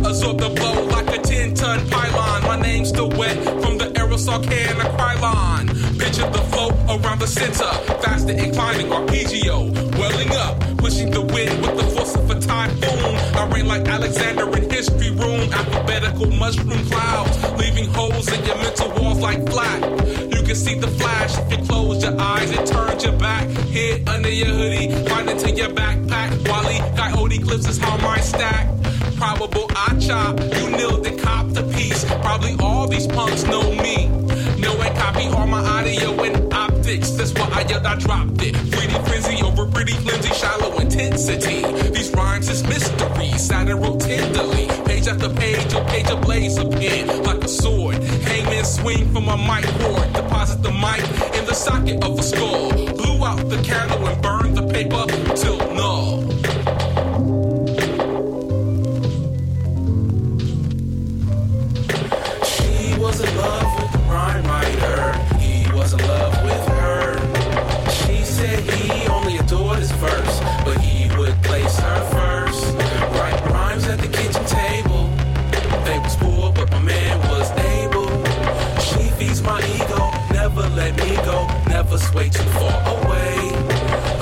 [0.05, 2.43] Absorb the blow like a 10 ton pylon.
[2.43, 5.67] My name's still wet from the aerosol can of Krylon.
[5.99, 7.71] Picture the flow around the center.
[8.03, 9.71] Faster inclining arpeggio.
[9.97, 13.15] Welling up, pushing the wind with the force of a typhoon.
[13.35, 15.51] I rain like Alexander in history room.
[15.51, 17.35] Alphabetical mushroom clouds.
[17.57, 19.81] Leaving holes in your mental walls like flat.
[20.31, 23.47] You can see the flash if you close your eyes and turn your back.
[23.67, 26.29] Hid under your hoodie, right into your backpack.
[26.49, 28.67] Wally, coyote clips is how mine stack
[29.15, 30.39] probable I chop.
[30.39, 32.03] You nilled and cop the piece.
[32.25, 34.07] Probably all these punks know me.
[34.57, 36.51] Know and copy all my audio and
[36.97, 38.55] That's why I yelled, I dropped it.
[38.55, 41.61] 3D frenzy over pretty flimsy, shallow intensity.
[41.91, 43.29] These rhymes is mystery.
[43.75, 44.67] Wrote tenderly.
[44.85, 48.01] Page after page, your page ablaze a pen like a sword.
[48.23, 50.11] Hangman swing from a mic cord.
[50.13, 51.03] Deposit the mic
[51.37, 52.71] in the socket of a skull.
[52.71, 56.23] Blew out the candle and burned the paper till null.
[82.11, 83.35] Sway too far away.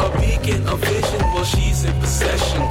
[0.05, 2.66] A beacon of vision, well, she's in possession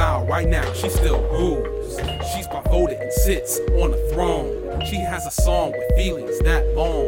[0.00, 2.00] Exiled right now, she still rules.
[2.32, 4.82] She's my voted and sits on a throne.
[4.86, 7.04] She has a song with feelings that long.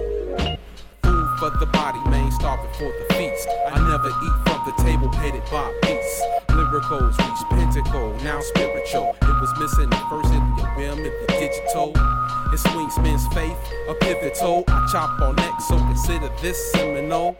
[1.03, 3.49] Food for the body, main starving for the feast.
[3.72, 6.22] I never eat from the table headed by peace.
[6.49, 9.16] Lyricals reach pentacle, now spiritual.
[9.22, 11.95] It was missing the first in the realm in the digital.
[12.53, 13.57] It swings men's faith,
[13.88, 14.64] a pivotal.
[14.68, 17.38] I chop on neck, so consider this seminal.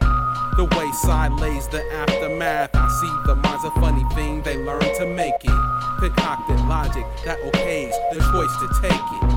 [0.57, 2.69] The wayside lays the aftermath.
[2.73, 5.59] I see the mind's a funny thing, they learn to make it.
[5.99, 9.33] Concocted logic that okays the choice to take it.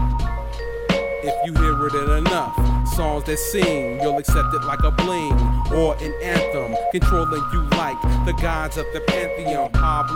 [1.25, 5.33] If you hear it enough, songs that sing, you'll accept it like a bling
[5.73, 9.71] or an anthem, controlling you like the gods of the pantheon.
[9.73, 10.11] Pop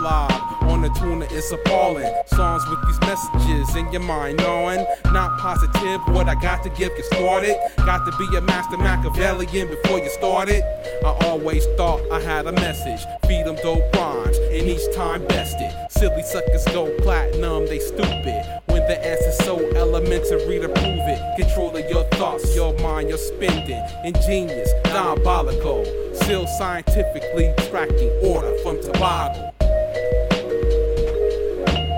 [0.63, 2.11] on the tuna is appalling.
[2.27, 6.01] Songs with these messages in your mind, knowing not positive.
[6.15, 7.55] What I got to give get started.
[7.77, 10.63] Got to be a master Machiavellian before you started.
[11.05, 13.05] I always thought I had a message.
[13.27, 15.71] Feed them dope rhymes, and each time bested.
[15.89, 18.60] Silly suckers go platinum, they stupid.
[18.81, 21.37] When the answer's so elementary to prove it.
[21.39, 23.79] Control of your thoughts, your mind, your spending.
[24.03, 25.85] Ingenious, diabolical.
[26.15, 29.53] Still scientifically tracking order from Tobago.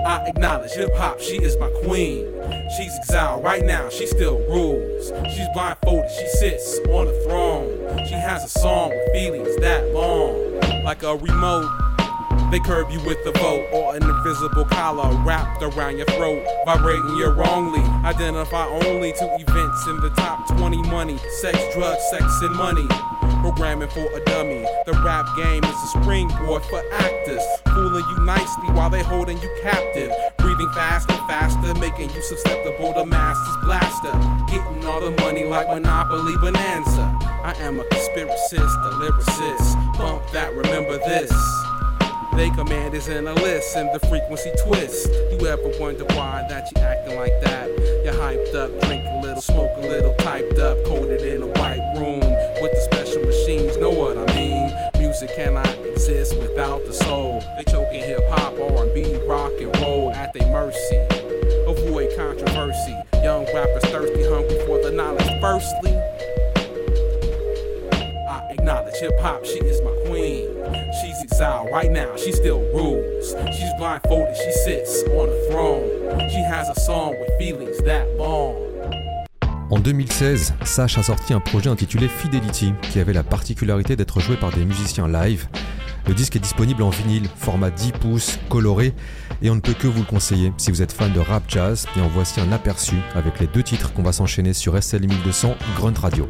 [0.06, 2.26] I acknowledge hip hop, she is my queen.
[2.76, 5.10] She's exiled right now, she still rules.
[5.34, 8.06] She's blindfolded, she sits on a throne.
[8.06, 10.60] She has a song with feelings that long.
[10.84, 11.93] Like a remote,
[12.50, 17.16] they curb you with the vote or an invisible collar wrapped around your throat, vibrating
[17.16, 17.80] you wrongly.
[18.04, 22.86] Identify only to events in the top 20 money, sex, drugs, sex, and money.
[23.40, 24.64] Programming for a dummy.
[24.86, 27.42] The rap game is a springboard for actors,
[27.74, 30.12] fooling you nicely while they holding you captive.
[30.38, 34.12] Breathing faster, and faster, making you susceptible to masters blaster.
[34.46, 37.18] Getting all the money like Monopoly Bonanza.
[37.42, 39.98] I am a conspiracist, a lyricist.
[39.98, 41.30] Bump that, remember this.
[42.36, 45.08] They command is in a list and the frequency twist.
[45.30, 47.68] You ever wonder why that you acting like that?
[48.04, 51.94] You're hyped up, drink a little, smoke a little, typed up, coded in a white
[51.96, 52.18] room
[52.60, 53.76] with the special machines.
[53.76, 54.74] Know what I mean?
[54.98, 57.40] Music cannot exist without the soul.
[57.56, 60.96] They choking hip hop, R&B, rock and roll at their mercy.
[61.68, 62.96] Avoid controversy.
[63.22, 65.40] Young rappers thirsty, hungry for the knowledge.
[65.40, 65.94] Firstly,
[68.28, 70.53] I acknowledge hip hop, she is my queen.
[71.00, 73.34] She's exiled right now, she still rules.
[73.52, 76.30] She's blindfolded, she sits on throne.
[76.30, 78.54] She has a song with feelings that long.
[79.70, 84.36] En 2016, Sash a sorti un projet intitulé Fidelity, qui avait la particularité d'être joué
[84.36, 85.48] par des musiciens live.
[86.06, 88.92] Le disque est disponible en vinyle, format 10 pouces, coloré,
[89.42, 91.86] et on ne peut que vous le conseiller si vous êtes fan de rap jazz,
[91.96, 95.56] et en voici un aperçu avec les deux titres qu'on va s'enchaîner sur SL 1200
[95.76, 96.28] Grunt Radio.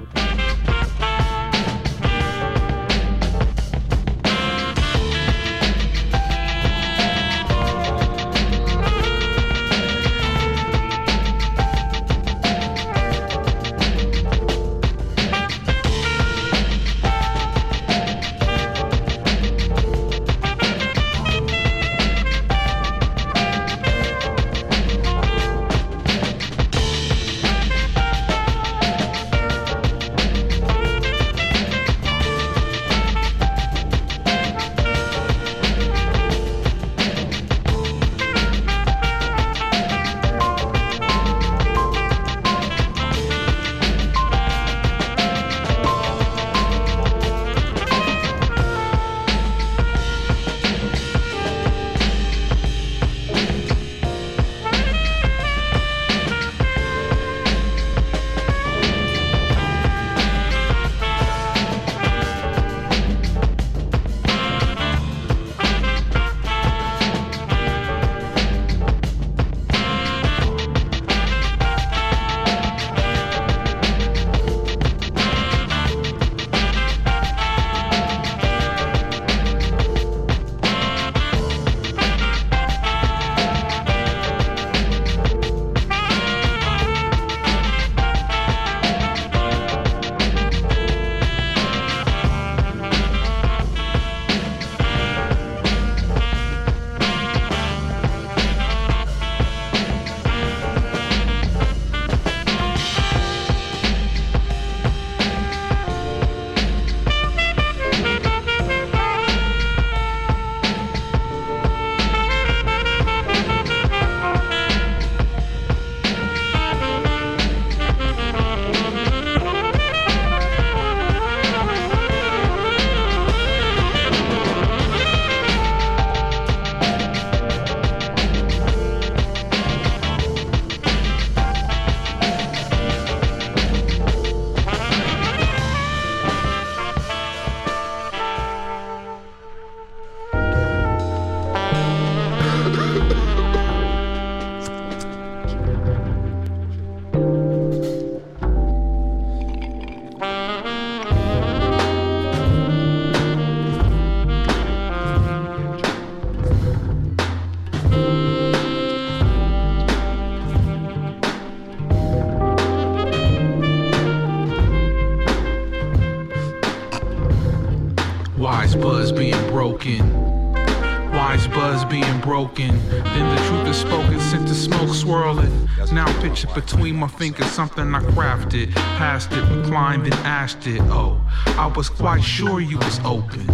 [176.53, 178.73] Between my fingers something I crafted.
[178.75, 180.81] Passed it, climbed and ashed it.
[180.83, 181.21] Oh,
[181.59, 183.47] I was quite sure you was open.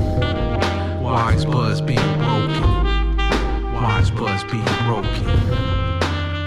[1.03, 2.63] Wise buzz being broken.
[3.73, 5.81] Wise buzz being broken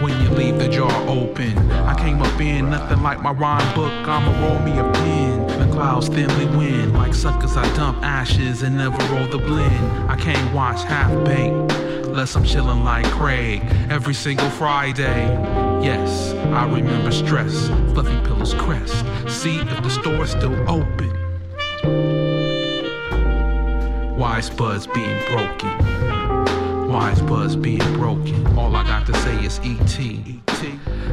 [0.03, 1.57] when you leave the jar open.
[1.71, 3.91] I came up in nothing like my rhyme book.
[4.07, 5.47] I'ma roll me a pin.
[5.47, 6.93] The clouds thinly wind.
[6.93, 10.11] Like suckers, I dump ashes and never roll the blend.
[10.11, 11.71] I can't watch half baked.
[12.05, 15.52] Unless I'm chillin' like Craig every single Friday.
[15.83, 19.03] Yes, I remember stress, fluffy pillows crest.
[19.27, 21.11] See if the store's still open.
[24.17, 26.87] Wise Buzz being broken.
[26.87, 28.47] Wise Buzz being broken.
[28.57, 30.41] All I got to say is E.T.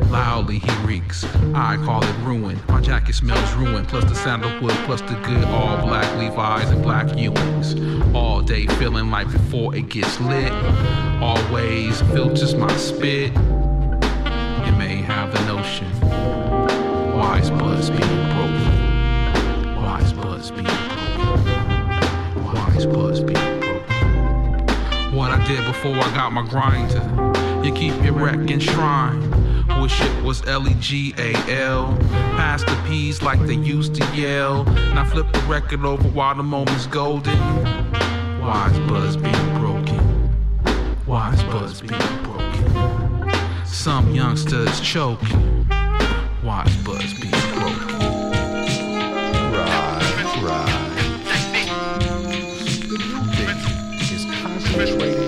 [0.09, 1.25] Loudly he reeks.
[1.53, 2.57] I call it ruin.
[2.69, 3.85] My jacket smells ruin.
[3.87, 8.15] Plus the sandalwood, plus the good all black Levi's and black Ewings.
[8.15, 10.53] All day feeling like before it gets lit.
[11.21, 13.33] Always filters my spit.
[14.67, 15.91] You may have the notion.
[17.17, 18.01] Wise buds being
[18.35, 19.77] broken.
[19.83, 22.45] Wise buds being broken.
[22.45, 25.17] Wise buds being broken.
[25.17, 27.03] What I did before I got my grinder.
[27.65, 29.29] You keep your wreck enshrined.
[29.81, 31.97] Wish it was L E G A L.
[32.37, 34.65] Pass the P's like they used to yell.
[34.95, 37.39] Now flip the record over while the moment's golden.
[38.41, 40.01] Wise buzz being broken.
[41.07, 43.10] Wise buzz being broken.
[43.73, 45.23] Some youngsters choke.
[46.43, 48.01] Watch buzz be broken.
[49.53, 50.91] Right, right.
[52.89, 53.59] The new thing
[54.01, 55.20] is concentrated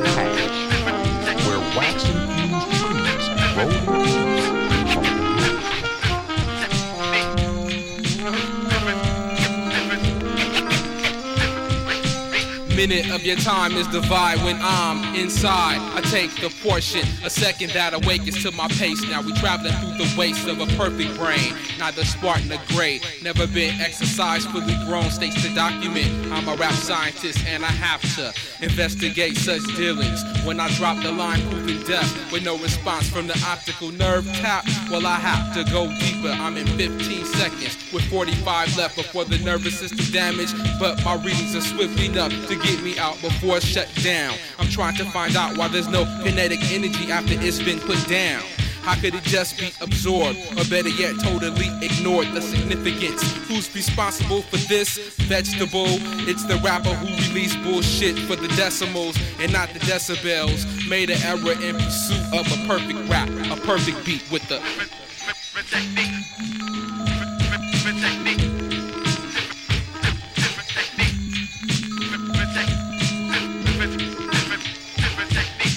[12.89, 15.79] minute of your time is divide when I'm inside.
[15.97, 19.01] I take the portion, a second that awakens to my pace.
[19.03, 21.55] Now we traveling through the waste of a perfect brain.
[21.79, 23.07] Neither smart nor great.
[23.23, 26.11] Never been exercised, fully grown states to document.
[26.33, 30.21] I'm a rap scientist and I have to investigate such dealings.
[30.45, 34.67] When I drop the line, proving death with no response from the optical nerve tap.
[34.93, 36.29] Well, I have to go deeper.
[36.29, 40.53] I'm in 15 seconds with 45 left before the nervous system damage.
[40.79, 44.35] But my readings are swift enough to get me out before it's shut down.
[44.59, 48.43] I'm trying to find out why there's no kinetic energy after it's been put down.
[48.83, 52.27] How could it just be absorbed, or better yet, totally ignored?
[52.33, 53.23] The significance.
[53.47, 55.87] Who's responsible for this vegetable?
[56.29, 60.67] It's the rapper who released bullshit for the decimals and not the decibels.
[60.89, 64.61] Made an error in pursuit of a perfect rap, a perfect beat with the.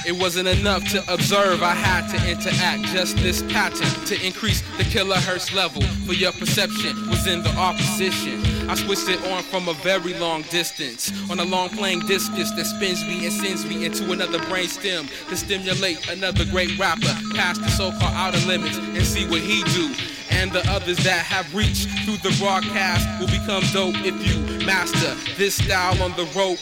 [0.06, 2.84] It wasn't enough to observe, I had to interact.
[2.94, 8.70] Just this pattern to increase the kilohertz level for your perception was in the opposition.
[8.70, 12.66] I switched it on from a very long distance on a long playing discus that
[12.66, 17.64] spins me and sends me into another brain stem to stimulate another great rapper past
[17.64, 19.92] the so-called outer limits and see what he do.
[20.30, 25.16] And the others that have reached through the broadcast will become dope if you master
[25.36, 26.60] this style on the rope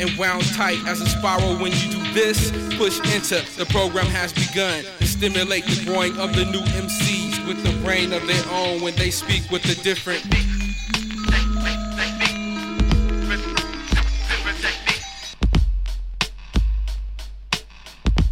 [0.00, 2.50] and wound tight as a spiral when you do this.
[2.76, 7.62] Push enter, the program has begun to stimulate the growing of the new MCs with
[7.62, 10.22] the brain of their own when they speak with a different.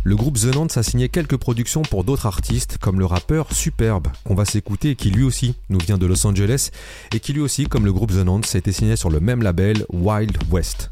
[0.04, 4.08] Le groupe The Nantes a signé quelques productions pour d'autres artistes, comme le rappeur Superbe,
[4.24, 6.70] qu'on va s'écouter qui lui aussi nous vient de Los Angeles,
[7.12, 9.42] et qui lui aussi, comme le groupe The Nantes, a été signé sur le même
[9.42, 10.90] label Wild West.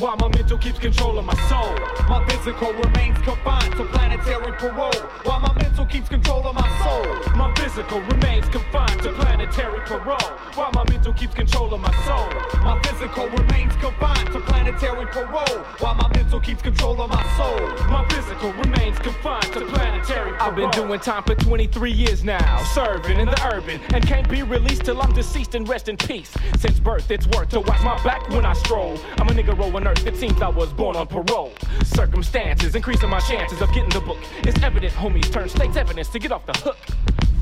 [0.00, 1.76] While my mental keeps control of my soul,
[2.08, 4.94] my physical remains confined to planetary parole.
[5.24, 10.16] While my mental keeps control of my soul, my physical remains confined to planetary parole.
[10.54, 12.30] While my mental keeps control of my soul,
[12.62, 15.58] my physical remains confined to planetary parole.
[15.80, 20.48] While my mental keeps control of my soul, my physical remains confined to planetary parole.
[20.48, 24.42] I've been doing time for 23 years now, serving in the urban, and can't be
[24.44, 26.32] released till I'm deceased and rest in peace.
[26.58, 28.98] Since birth, it's worth to watch my back when I stroll.
[29.18, 31.52] I'm a nigga rolling earth, it seems I was born on parole.
[31.84, 34.18] Circumstances increasing my chances of getting the book.
[34.38, 36.78] It's evident homies turn state's evidence to get off the hook.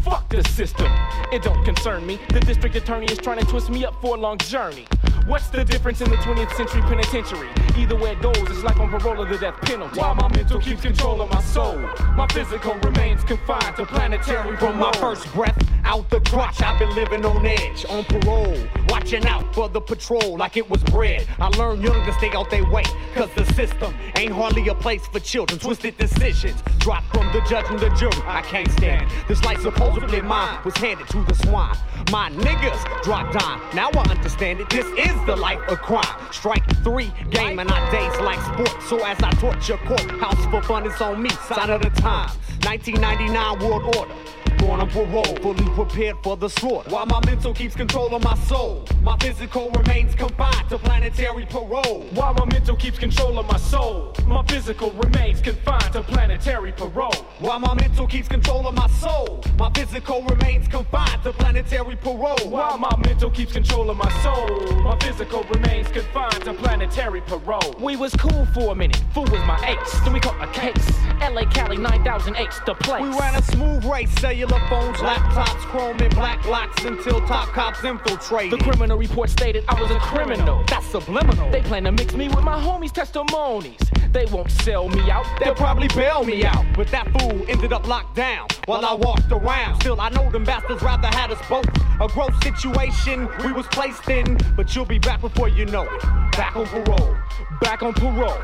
[0.09, 0.91] Fuck the system,
[1.31, 2.19] it don't concern me.
[2.31, 4.87] The district attorney is trying to twist me up for a long journey.
[5.27, 7.51] What's the difference in the 20th century penitentiary?
[7.77, 10.01] Either way it goes, it's like on parole or the death penalty.
[10.01, 11.77] While my mental keeps control of my soul,
[12.17, 16.95] my physical remains confined to planetary From my first breath out the crotch, I've been
[16.95, 18.57] living on edge, on parole.
[18.89, 21.27] Watching out for the patrol like it was bread.
[21.39, 22.85] I learned young to stay out their way,
[23.15, 25.59] cause the system ain't hardly a place for children.
[25.59, 28.23] Twisted decisions drop from the judge and the jury.
[28.27, 29.59] I can't stand this life
[29.99, 31.77] supposedly mine was handed to the swine.
[32.11, 33.61] My niggas dropped dime.
[33.75, 34.71] Now I understand it.
[34.71, 36.33] This is the life of crime.
[36.33, 38.89] Strike three, game and I days like sports.
[38.89, 41.31] So as I torture courthouse for fun, it's on me.
[41.49, 42.33] Sign of the times.
[42.65, 44.15] 1999 world order.
[44.59, 46.91] Born on parole, fully prepared for the slaughter.
[46.91, 52.07] While my mental keeps control of my soul, my physical remains confined to planetary parole.
[52.13, 57.15] While my mental keeps control of my soul, my physical remains confined to planetary parole.
[57.39, 62.37] While my mental keeps control of my soul, my physical remains confined to planetary parole.
[62.49, 67.77] While my mental keeps control of my soul, my physical remains confined to planetary parole.
[67.79, 71.08] We was cool for a minute, fool was my ace, then we caught a case.
[71.21, 73.03] LA Cali 9008's the place.
[73.03, 77.85] We ran a smooth race, cellular phones, laptops, chrome and black locks until top cops
[77.85, 78.59] infiltrated.
[78.59, 80.65] The criminal report stated I was a criminal.
[80.69, 81.51] That's subliminal.
[81.51, 83.81] They plan to mix me with my homies' testimonies.
[84.13, 85.27] They won't sell me out.
[85.39, 86.65] They'll probably bail me out.
[86.75, 89.81] But that fool ended up locked down while I walked around.
[89.81, 91.67] Still, I know them bastards rather had us both.
[92.01, 94.39] A gross situation we was placed in.
[94.57, 96.03] But you'll be back before you know it.
[96.33, 97.17] Back on parole.
[97.61, 98.39] Back on parole.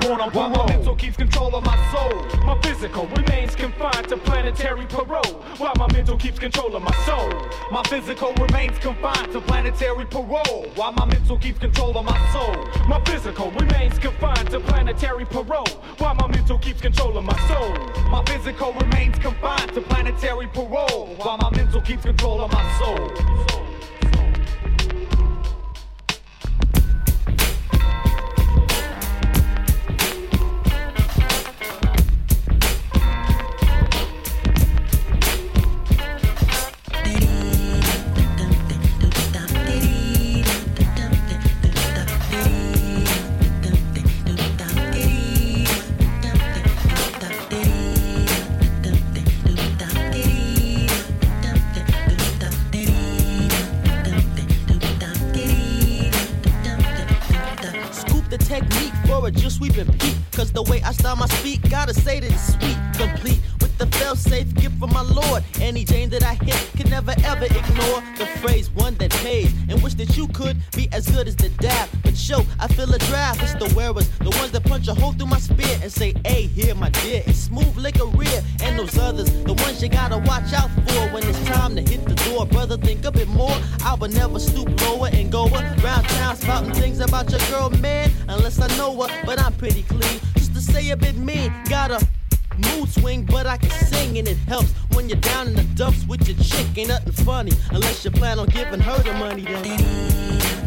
[0.00, 0.50] Born on parole.
[0.50, 2.44] While my mental keeps control of my soul.
[2.44, 5.42] My physical remains confined to planetary parole.
[5.58, 7.28] While my mental keeps control of my soul.
[7.72, 10.66] My physical remains confined to planetary parole.
[10.74, 12.54] While my mental keeps control of my soul.
[12.86, 15.66] My physical remains confined to planetary parole.
[15.98, 17.74] While my mental keeps control of my soul.
[18.10, 21.16] My physical remains confined to planetary parole.
[21.18, 23.56] While my mental keeps control of my soul.
[59.26, 60.14] A just sweeping peak.
[60.32, 63.40] Cause the way I style my speak, gotta say that it's sweet, complete.
[63.78, 65.44] The fail safe gift from my Lord.
[65.60, 69.52] Any Jane that I hit can never ever ignore the phrase one that pays.
[69.68, 71.88] And wish that you could be as good as the dab.
[72.02, 73.42] But show, I feel a draft.
[73.42, 76.42] It's the wearers, the ones that punch a hole through my spear and say, hey,
[76.42, 77.22] here, my dear.
[77.26, 78.42] It's smooth like a rear.
[78.62, 82.04] And those others, the ones you gotta watch out for when it's time to hit
[82.06, 82.46] the door.
[82.46, 83.56] Brother, think a bit more.
[83.84, 88.10] I would never stoop lower and go around town spouting things about your girl, man.
[88.28, 90.20] Unless I know her, but I'm pretty clean.
[90.34, 92.06] Just to say a bit mean, got a
[92.58, 96.04] mood swing, but I can sing and it helps when you're down in the dumps
[96.06, 96.66] with your chick.
[96.76, 99.42] Ain't nothing funny unless you plan on giving her the money.
[99.42, 100.65] Then.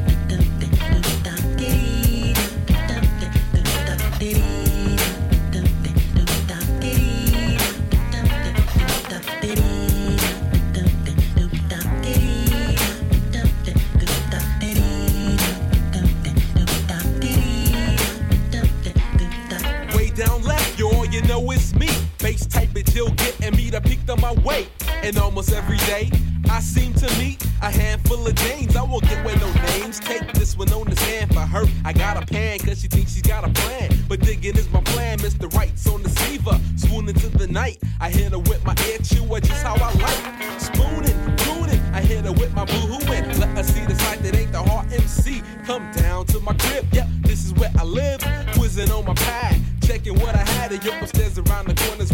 [22.99, 24.67] Type bitch, he'll get and me to peek on my way.
[25.03, 26.09] And almost every day,
[26.49, 28.75] I seem to meet a handful of Janes.
[28.75, 29.99] I won't get with no names.
[29.99, 31.65] Take this one on this hand for her.
[31.85, 33.91] I got a pan, cause she thinks she's got a plan.
[34.07, 35.53] But digging is my plan, Mr.
[35.53, 36.59] Right's on the receiver.
[36.75, 37.79] Swoon into the night.
[37.99, 40.61] I hit her with my ear chewer, just how I like.
[40.61, 41.79] Spooning, crooning.
[41.93, 44.51] I hit her with my boo hoo and let her see the sight that ain't
[44.51, 45.41] the hard MC.
[45.65, 48.21] Come down to my crib, yep, this is where I live.
[48.53, 50.71] Quizzing on my pad, checking what I had.
[50.71, 51.68] And up upstairs around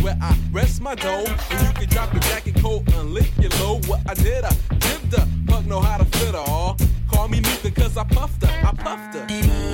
[0.06, 1.26] where I rest my dome.
[1.50, 3.88] And you can drop your jacket coat and lift your load.
[3.88, 5.28] What I did, I dipped her.
[5.48, 6.78] Pug know how to fit her all.
[7.12, 9.65] Call me Nouka cause I puffed her, I puffed her.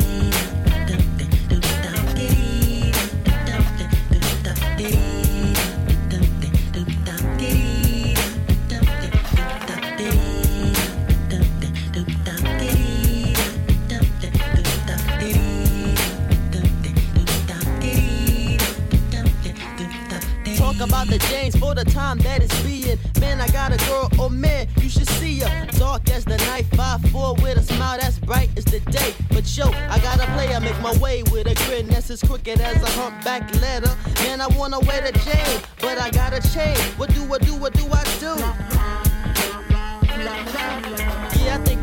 [21.08, 22.98] The James for the time that it's being.
[23.20, 25.68] Man, I got a girl, oh man, you should see her.
[25.78, 29.14] Dark as the night, 5'4 with a smile that's bright as the day.
[29.30, 32.62] But yo, I gotta play, I make my way with a grin that's as crooked
[32.62, 33.94] as a humpback letter.
[34.24, 36.80] Man, I wanna wear the chain, but I gotta change.
[36.98, 37.56] What do I do?
[37.56, 38.36] What do I do?
[40.22, 41.31] Yeah, I think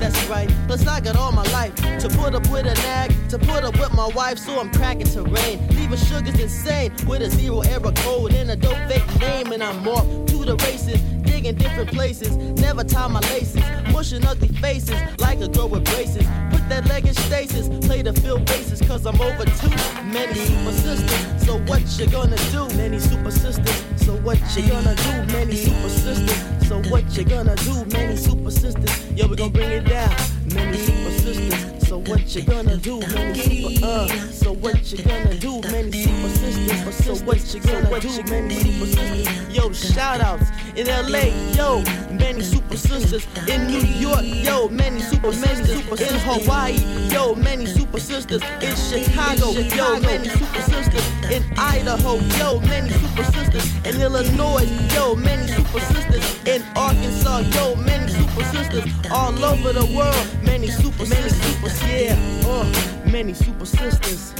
[0.00, 0.48] that's right.
[0.66, 3.78] Plus, I got all my life to put up with a nag, to put up
[3.78, 5.66] with my wife, so I'm cracking terrain.
[5.68, 9.86] Leaving sugars insane with a zero error code and a dope fake name, and I'm
[9.88, 11.00] off to the races
[11.38, 12.36] digging different places.
[12.60, 13.62] Never tie my laces,
[13.92, 16.26] mushing ugly faces like a girl with braces.
[16.50, 19.70] Put that leg in stasis, play the field bases, cause I'm over too
[20.04, 21.46] many super sisters.
[21.46, 22.66] So what you gonna do?
[22.76, 23.84] Many super sisters.
[24.04, 25.32] So what you gonna do?
[25.32, 26.68] Many super sisters.
[26.68, 27.84] So what you gonna do?
[27.86, 29.10] Many super sisters.
[29.12, 30.14] Yo, we gonna bring it down.
[30.52, 31.77] Many super sisters.
[31.88, 33.00] So what you gonna do?
[33.00, 34.08] Many super uh.
[34.30, 35.62] So what you gonna do?
[35.62, 37.04] Many super sisters.
[37.04, 38.22] So what you gonna do?
[38.30, 39.56] Many super sisters.
[39.56, 41.82] Yo, shout outs in LA, yo,
[42.12, 46.78] many super sisters in New York, yo, many super super in Hawaii,
[47.08, 53.24] yo, many super sisters in Chicago, yo, many super sisters in Idaho, yo, many super
[53.24, 53.66] sisters.
[53.84, 56.24] In Illinois, yo, many super sisters.
[56.46, 58.84] In Arkansas, yo, many super sisters.
[59.10, 62.16] All over the world, many super many super yeah,
[62.46, 64.34] uh, many super sisters,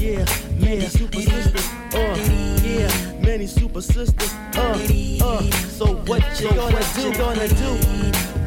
[0.00, 0.24] yeah,
[0.58, 2.16] many super sisters, uh,
[2.62, 4.78] yeah, many super sisters, uh,
[5.22, 5.42] uh.
[5.78, 7.12] So what you gonna do?
[7.12, 7.78] Gonna do?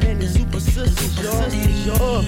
[0.04, 1.18] Many super sisters,
[1.86, 2.24] y'all.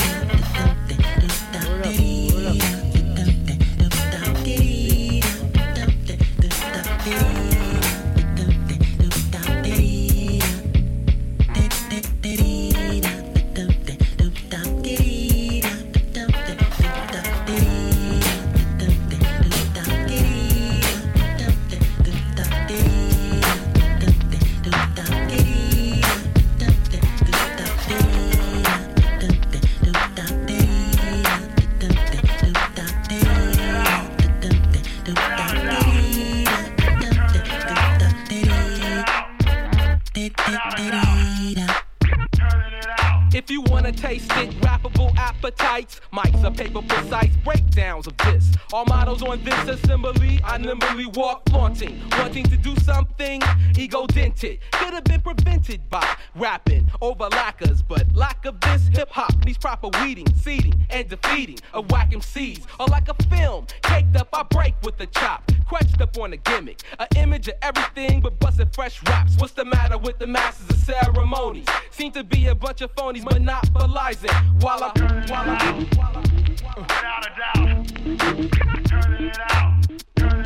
[50.69, 53.41] Nimbly walk flaunting, wanting to do something
[53.79, 54.59] ego dented.
[54.73, 59.57] Could have been prevented by rapping over lackers, but lack of this hip hop needs
[59.57, 62.66] proper weeding, seeding, and defeating of whack MCs.
[62.79, 66.37] Or like a film, caked up, I break with the chop, crutched up on a
[66.37, 69.37] gimmick, an image of everything but busted fresh raps.
[69.39, 71.66] What's the matter with the masses of ceremonies?
[71.91, 74.93] Seem to be a bunch of phonies monopolizing while I,
[75.29, 78.89] while I, while I Without a doubt.
[78.89, 79.79] Turning it out.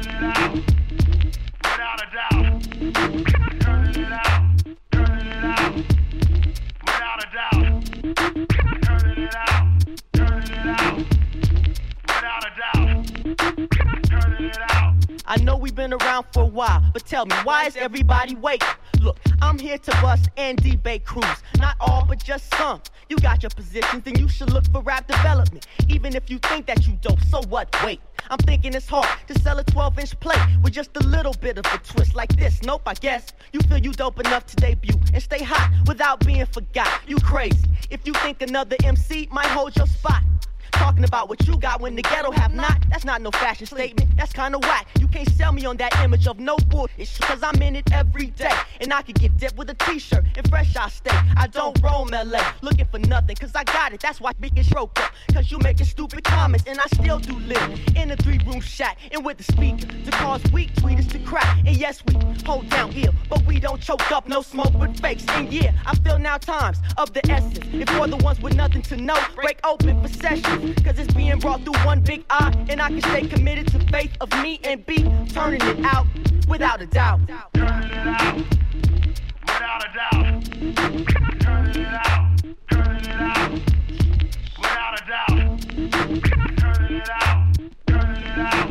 [0.02, 0.54] Turning it out.
[1.62, 3.60] Without a doubt.
[3.60, 4.31] Turning it out.
[16.12, 18.68] Around for a while, but tell me, why is everybody waiting?
[19.00, 21.24] Look, I'm here to bust and debate crews.
[21.58, 22.82] Not all, but just some.
[23.08, 25.66] You got your positions, then you should look for rap development.
[25.88, 27.74] Even if you think that you dope, so what?
[27.84, 28.00] Wait.
[28.30, 31.58] I'm thinking it's hard to sell a 12 inch plate with just a little bit
[31.58, 32.62] of a twist like this.
[32.62, 36.46] Nope, I guess you feel you dope enough to debut and stay hot without being
[36.46, 36.88] forgot.
[37.06, 40.22] You crazy if you think another MC might hold your spot.
[40.72, 42.78] Talking about what you got when the ghetto have not.
[42.90, 44.10] That's not no fashion statement.
[44.16, 44.86] That's kinda whack.
[44.98, 47.08] You can't sell me on that image of no bullshit.
[47.20, 48.52] Cause I'm in it every day.
[48.80, 51.16] And I can get dipped with a t-shirt and fresh I stay.
[51.36, 53.36] I don't roam LA looking for nothing.
[53.36, 54.00] Cause I got it.
[54.00, 55.12] That's why we get stroked up.
[55.32, 56.64] Cause you making stupid comments.
[56.66, 58.98] And I still do live in a three room shack.
[59.12, 61.58] And with the speaker to cause weak tweeters to crack.
[61.66, 62.14] And yes, we
[62.44, 65.24] hold down here, But we don't choke up no smoke with fakes.
[65.28, 67.58] And yeah, I feel now times of the essence.
[67.72, 70.61] If you're the ones with nothing to know, break open for sessions.
[70.84, 72.54] Cause it's being brought through one big eye.
[72.68, 74.98] And I can stay committed to faith of me and be
[75.30, 76.06] turning it out
[76.48, 77.20] without a doubt.
[77.52, 78.36] Turning it out.
[79.40, 80.44] Without a doubt.
[81.40, 82.42] Turning it out.
[82.70, 83.50] Turning it out.
[84.56, 85.60] Without a doubt.
[86.58, 87.58] Turning it out.
[87.88, 88.68] Turning it out.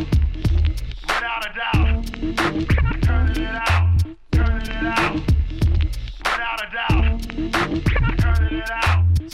[1.08, 2.06] Without a doubt.
[3.04, 4.06] Turning it out.
[4.32, 5.16] Turning it out.
[6.24, 7.11] Without a doubt.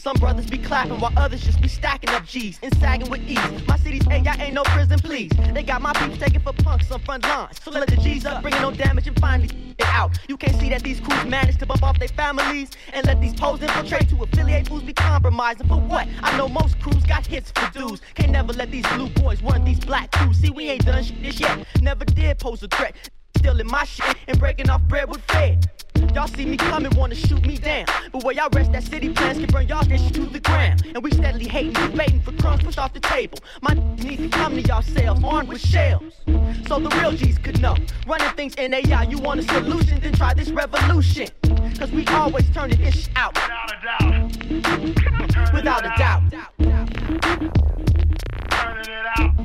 [0.07, 3.67] Some brothers be clapping while others just be stacking up G's and sagging with ease.
[3.67, 5.33] My city's ain't got ain't no prison, please.
[5.53, 7.59] They got my peeps taking for punks on front lines.
[7.61, 10.17] So let the G's up, bringing no damage and finally it out.
[10.29, 13.33] You can't see that these crews manage to bump off their families and let these
[13.33, 15.67] poles infiltrate to affiliate fools be compromising.
[15.67, 16.07] For what?
[16.23, 17.99] I know most crews got hits for dues.
[18.15, 20.37] Can't never let these blue boys run these black crews.
[20.37, 21.67] See, we ain't done shit this yet.
[21.81, 22.95] Never did pose a threat.
[23.37, 25.69] Stealing my shit and breaking off bread with fed.
[26.13, 27.85] Y'all see me coming, wanna shoot me down.
[28.11, 30.83] But where y'all rest, that city plans can burn y'all shit to the ground.
[30.93, 33.37] And we steadily hating, debating for crumbs pushed off the table.
[33.61, 36.13] My need to come to yourselves armed with shells.
[36.67, 37.75] So the real G's could know.
[38.07, 41.27] Running things in AI, you want a solution, then try this revolution.
[41.77, 43.35] Cause we always turning this shit out.
[43.35, 44.31] Without a doubt.
[45.53, 46.23] without a doubt.
[46.33, 46.39] It.
[48.49, 49.35] Turning it out.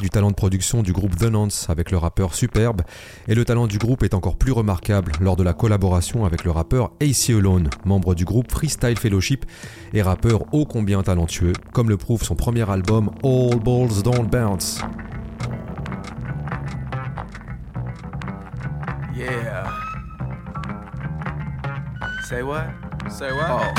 [0.00, 2.80] Du talent de production du groupe The Nance avec le rappeur Superbe,
[3.28, 6.50] et le talent du groupe est encore plus remarquable lors de la collaboration avec le
[6.50, 9.44] rappeur AC Alone, membre du groupe Freestyle Fellowship
[9.92, 14.80] et rappeur ô combien talentueux, comme le prouve son premier album All Balls Don't Bounce.
[19.14, 19.70] Yeah.
[22.28, 22.66] Say what?
[23.10, 23.50] Say what?
[23.50, 23.74] Oh.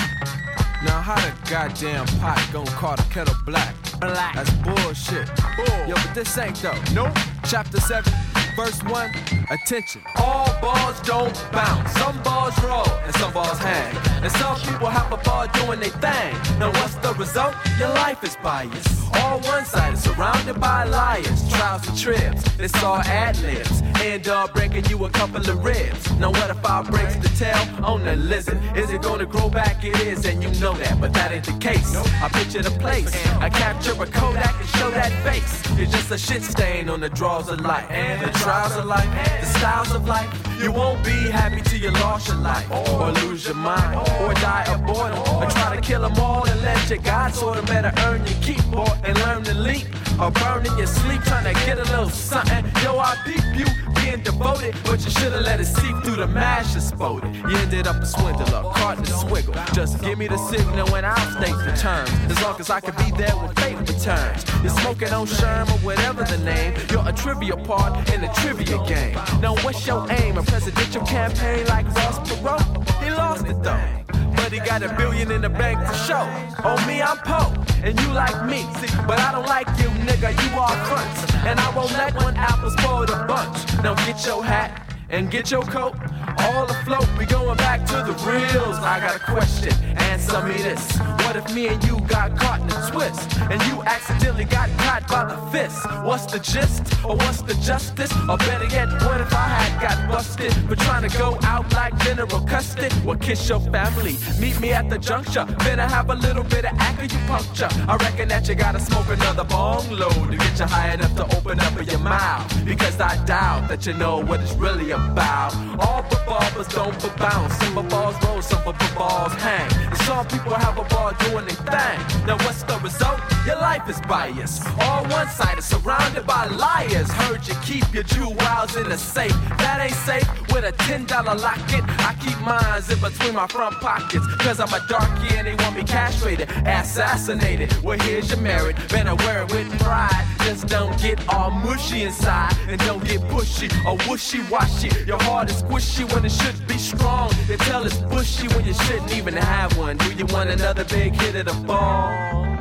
[0.86, 3.83] Now how the goddamn pot gon' call the kettle black?
[4.12, 4.36] Black.
[4.36, 5.28] That's bullshit.
[5.56, 5.88] Bull.
[5.88, 6.78] Yo, but this ain't though.
[6.94, 7.18] Nope.
[7.46, 8.12] Chapter 7,
[8.56, 9.12] verse 1.
[9.50, 10.02] Attention.
[10.16, 11.92] All balls don't bounce.
[11.94, 13.96] Some balls roll and some balls hang.
[14.24, 16.60] And some people have a ball doing their thing.
[16.60, 17.56] Now what's the result?
[17.80, 19.04] Your life is biased.
[19.16, 22.44] All one sided, surrounded by liars, trials and trips.
[22.60, 23.82] It's all ad libs.
[24.02, 26.12] End up breaking you a couple of ribs.
[26.14, 28.60] Now what if I breaks the tail on the lizard?
[28.76, 29.84] Is it gonna grow back?
[29.84, 31.96] It is, and you know that, but that ain't the case.
[31.96, 33.14] I picture the place.
[33.38, 35.62] I capture a Kodak and show that face.
[35.78, 37.90] It's just a shit stain on the drawers of life.
[37.90, 40.30] And the trials of life, the styles of life.
[40.62, 44.66] You won't be happy till you lost your life, or lose your mind, or die
[44.74, 47.92] of boredom, or try to kill them all and let your God sort of better
[48.06, 49.88] earn your keep, boy, and learn to leap,
[50.20, 52.66] or burn in your sleep trying to get a little something.
[52.84, 56.76] Yo, I peep you being devoted, but you should've let it seep through the mash
[56.76, 57.36] exploded.
[57.36, 59.56] You ended up a swindler, caught in a swiggle.
[59.74, 62.10] Just give me the signal and I'll state the terms.
[62.30, 64.46] As long as I can be there when fate returns.
[64.62, 66.74] You're smoking on Sherm or whatever the name.
[66.92, 69.16] You're a trivia part in a trivia game.
[69.42, 70.38] Now what's your aim?
[70.38, 72.64] A presidential campaign like Ross Perot?
[73.04, 74.04] He lost it though.
[74.36, 76.26] But he got a billion in the bank for show.
[76.64, 78.64] On me, I'm Poe, and you like me.
[78.80, 80.32] See, but I don't like you, nigga.
[80.32, 83.84] You are fronts, and I won't let one apple spoil the bunch.
[83.84, 85.96] Now get your hat and get your coat.
[86.40, 88.78] All afloat, we going back to the reals.
[88.80, 90.98] I got a question, answer me this.
[91.24, 93.38] What if me and you got caught in a twist?
[93.50, 95.86] And you accidentally got caught by the fist?
[96.04, 96.84] What's the gist?
[97.04, 98.12] Or what's the justice?
[98.30, 101.98] Or better yet, what if I had got busted for trying to go out like
[102.00, 102.90] General Custer?
[103.06, 105.46] Well, kiss your family, meet me at the juncture.
[105.60, 107.72] Better have a little bit of acupuncture.
[107.88, 111.38] I reckon that you gotta smoke another bong load to get you high enough to
[111.38, 112.66] open up your mouth.
[112.66, 115.54] Because I doubt that you know what it's really about.
[115.80, 117.54] All but barbers don't but bounce.
[117.58, 119.70] Some but balls roll, some but balls hang.
[119.90, 122.26] And some people have a ball doing their thing.
[122.26, 123.20] Now what's the result?
[123.46, 124.66] Your life is biased.
[124.82, 127.12] All one-sided, surrounded by liars.
[127.12, 129.36] Heard you keep your jewels in a safe.
[129.60, 131.08] That ain't safe with a $10
[131.42, 131.84] locket.
[132.00, 134.26] I keep mines in between my front pockets.
[134.38, 137.74] Cause I'm a darkie and they want me castrated, assassinated.
[137.84, 138.76] Well, here's your merit.
[138.90, 140.26] Better wear it with pride.
[140.46, 142.56] Just don't get all mushy inside.
[142.68, 144.92] And don't get pushy or wishy-washy.
[145.06, 147.32] Your heart is squishy when it should be strong.
[147.48, 149.98] They tell it's bushy when you shouldn't even have one.
[149.98, 152.53] Do you want another big hit of the ball?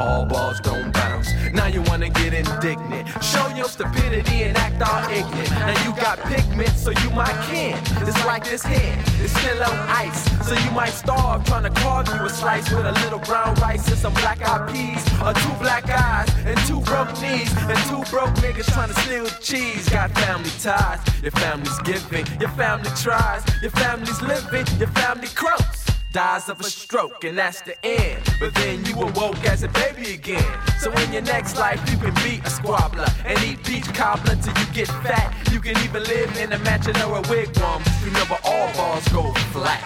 [0.00, 1.28] All balls don't bounce.
[1.52, 3.08] Now you wanna get indignant.
[3.22, 5.50] Show your stupidity and act all ignorant.
[5.50, 7.78] Now you got pigment, so you might can.
[8.06, 10.22] It's like this hand, it's still on ice.
[10.46, 13.88] So you might starve trying to carve you a slice with a little brown rice
[13.88, 15.04] and some black eyed peas.
[15.20, 17.52] Or two black eyes and two broke knees.
[17.66, 19.88] And two broke niggas trying to steal cheese.
[19.88, 25.87] Got family ties, your family's giving, your family tries, your family's living, your family croaks
[26.18, 28.20] dies of a stroke, and that's the end.
[28.40, 30.50] But then you awoke as a baby again.
[30.80, 34.52] So in your next life, you can be a squabbler and eat peach cobbler till
[34.58, 35.32] you get fat.
[35.52, 37.80] You can even live in a mansion or a wigwam.
[38.04, 39.84] Remember, all balls go flat.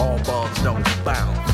[0.00, 1.50] All balls don't bounce.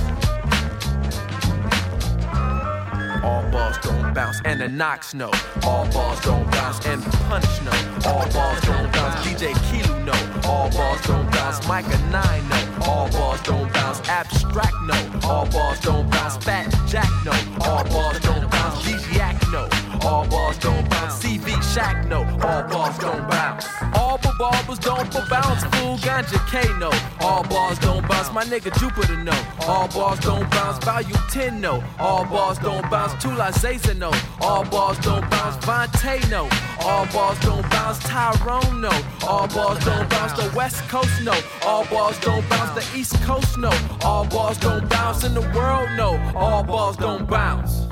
[3.25, 5.33] All balls don't bounce, and the Nonce know.
[5.65, 7.73] All balls don't bounce, and punch no.
[8.09, 10.13] All balls don't bounce, DJ Kiilu no.
[10.49, 12.87] All balls don't bounce, Mikah 9 no.
[12.87, 15.29] All balls don't bounce, Abstract no.
[15.29, 17.33] All balls don't bounce, Fat Jack no.
[17.61, 19.69] All balls don't bounce, DJ Ack no.
[20.07, 22.21] All balls don't bounce, CV Shack no.
[22.43, 23.67] All balls don't bounce.
[23.95, 25.97] All barbers don't but bounce, fool.
[25.99, 26.91] Ganjah K no.
[27.21, 29.33] All balls don't bounce, my nigga Jupiter no.
[29.67, 31.83] All balls don't bounce, Volume 10 no.
[31.99, 34.13] All balls don't bounce, Tula Zaza no.
[34.41, 36.49] All balls don't bounce, Vontae no.
[36.81, 38.93] All balls don't bounce, Tyrone no.
[39.27, 41.35] All balls don't bounce, the West Coast no.
[41.65, 43.73] All balls don't bounce, the East Coast no.
[44.03, 46.19] All balls don't bounce in the world no.
[46.35, 47.87] All balls don't bounce.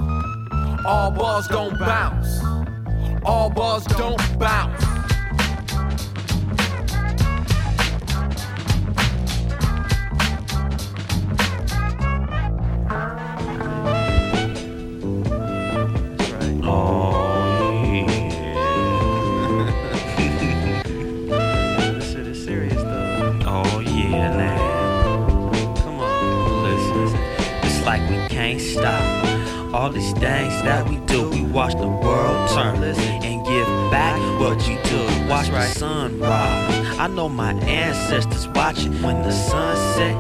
[0.85, 2.43] All balls don't bounce.
[3.25, 5.02] All balls don't bounce.
[29.93, 34.67] All these things that we do, we watch the world turn and give back what
[34.67, 35.29] you do.
[35.29, 36.82] Watch the sun rise.
[37.03, 40.15] I know my ancestors watching when the sun set.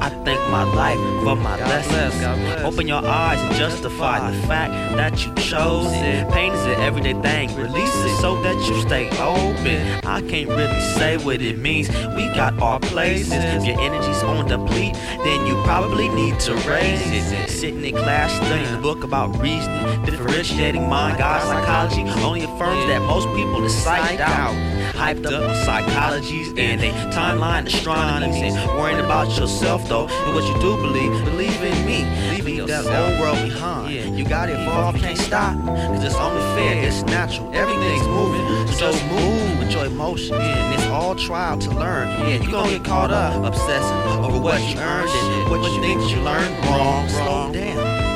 [0.00, 2.62] I thank my life for my lessons.
[2.62, 6.30] Open your eyes and justify the fact that you chose it.
[6.30, 7.56] Pain is an everyday thing.
[7.56, 10.06] Release it so that you stay open.
[10.06, 11.88] I can't really say what it means.
[11.88, 13.32] We got our places.
[13.32, 17.50] If your energy's on deplete, then you probably need to raise it.
[17.50, 23.02] Sitting in class studying the book about reasoning, differentiating mind, God, psychology only affirms that
[23.02, 24.77] most people is psyched out.
[24.98, 30.42] Hyped up on psychologies and they timeline astronomies and worrying about yourself though and what
[30.44, 31.24] you do believe.
[31.24, 34.18] Believe in me, leaving that old world behind.
[34.18, 37.48] You gotta evolve, can't stop, cause it's only fair, it's natural.
[37.54, 40.32] Everything's moving, so just move with your emotions.
[40.32, 42.08] And it's all trial to learn.
[42.28, 46.10] Yeah, you gonna get caught up obsessing over what you earned and what you think
[46.10, 47.08] you learned wrong.
[47.08, 48.08] Slow down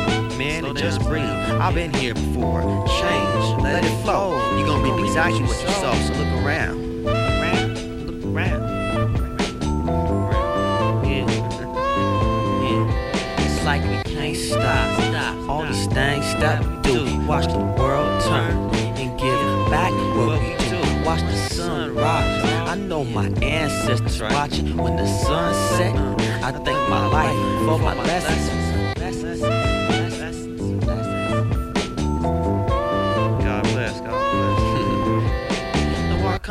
[0.43, 1.25] man, and just breathe.
[1.25, 2.63] I've been here before.
[2.63, 3.32] Change,
[3.63, 4.57] let it flow.
[4.57, 7.07] You're gonna reap exactly what you sow, so look around.
[7.07, 8.63] Around, look around.
[11.07, 11.27] Yeah.
[12.63, 13.45] yeah.
[13.45, 15.49] It's like we can't stop.
[15.49, 20.57] All these things that we do, watch the world turn and give back what we
[20.69, 21.05] do.
[21.05, 22.45] Watch the sun rise.
[22.69, 25.95] I know my ancestors watching when the sun set.
[26.43, 27.37] I thank my life
[27.67, 29.62] for my lessons.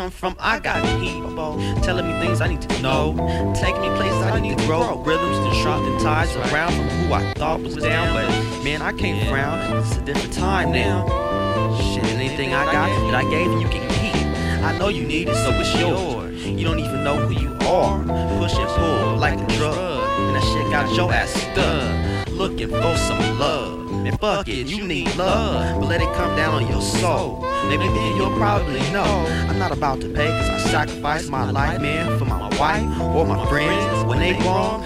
[0.01, 3.13] Come from, I got people telling me things I need to know,
[3.55, 7.61] taking me places I need to grow, rhythms and ties around from who I thought
[7.61, 9.59] was down, but man, I can't frown.
[9.77, 11.07] It's a different time now.
[11.93, 14.25] Shit, anything I got that I gave you, you can keep.
[14.63, 16.43] I know you need it, so it's yours.
[16.47, 17.99] You don't even know who you are.
[18.39, 22.27] Push and pull like a drug, and that shit got your ass stuck.
[22.29, 23.80] Looking for some love.
[24.05, 27.39] And fuck it, you need love, but let it come down on your soul.
[27.67, 29.03] Maybe then you'll probably know
[29.47, 33.25] I'm not about to pay cause I sacrificed my life, man, for my wife or
[33.25, 34.83] my friends when they wrong.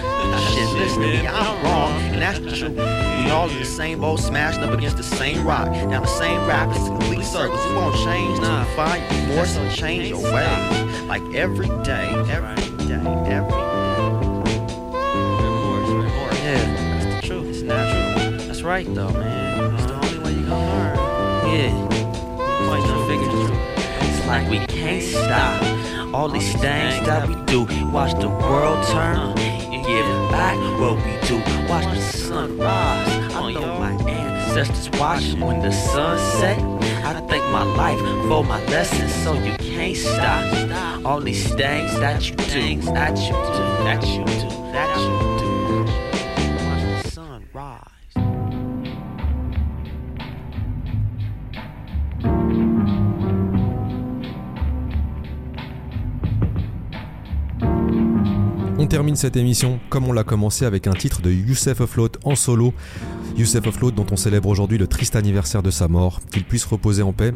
[0.52, 2.76] Shit, listen to me, I'm wrong, and that's the truth.
[2.76, 6.46] We all in the same boat, smashed up against the same rock, down the same
[6.46, 7.64] rapids, complete circles.
[7.64, 11.02] It won't change till you find more, so change your ways.
[11.02, 13.65] Like every day, every day, every day.
[18.66, 19.74] Right, though, man.
[19.74, 20.96] It's the only way you gonna learn.
[21.54, 21.86] Yeah.
[24.00, 25.62] It's like we can't stop.
[26.12, 27.60] All these things that we do,
[27.92, 31.36] watch the world turn and give back what we do.
[31.68, 33.34] Watch the sun rise.
[33.34, 36.58] I know my ancestors watching when the sun set.
[37.04, 41.06] I thank my life for my lessons, so you can't stop.
[41.06, 45.35] All these things that you do, that you do, that you do, that you do.
[58.96, 62.72] Termine cette émission comme on l'a commencé avec un titre de Youssef Afloat en solo.
[63.36, 67.02] Youssef Afloat dont on célèbre aujourd'hui le triste anniversaire de sa mort, qu'il puisse reposer
[67.02, 67.34] en paix,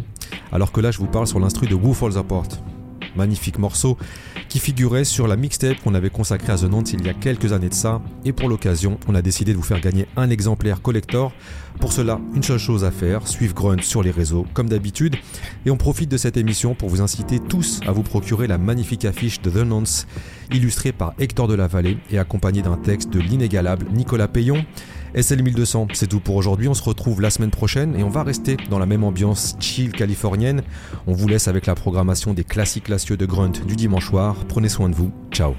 [0.53, 2.49] alors que là je vous parle sur l'instru de Who Falls Apart.
[3.17, 3.97] Magnifique morceau
[4.49, 7.53] qui figurait sur la mixtape qu'on avait consacrée à The Nantes il y a quelques
[7.53, 10.83] années de ça, et pour l'occasion, on a décidé de vous faire gagner un exemplaire
[10.83, 11.33] collector.
[11.79, 15.17] Pour cela, une seule chose à faire, suivre Grunt sur les réseaux, comme d'habitude,
[15.65, 19.05] et on profite de cette émission pour vous inciter tous à vous procurer la magnifique
[19.05, 20.07] affiche de The Nonce,
[20.53, 24.65] illustrée par Hector de la Vallée et accompagnée d'un texte de l'inégalable Nicolas Payon.
[25.15, 26.69] SL 1200, c'est tout pour aujourd'hui.
[26.69, 29.93] On se retrouve la semaine prochaine et on va rester dans la même ambiance chill
[29.93, 30.63] californienne.
[31.07, 34.37] On vous laisse avec la programmation des classiques lacieux de Grunt du dimanche soir.
[34.49, 35.13] Prenez soin de vous.
[35.33, 35.55] Ciao.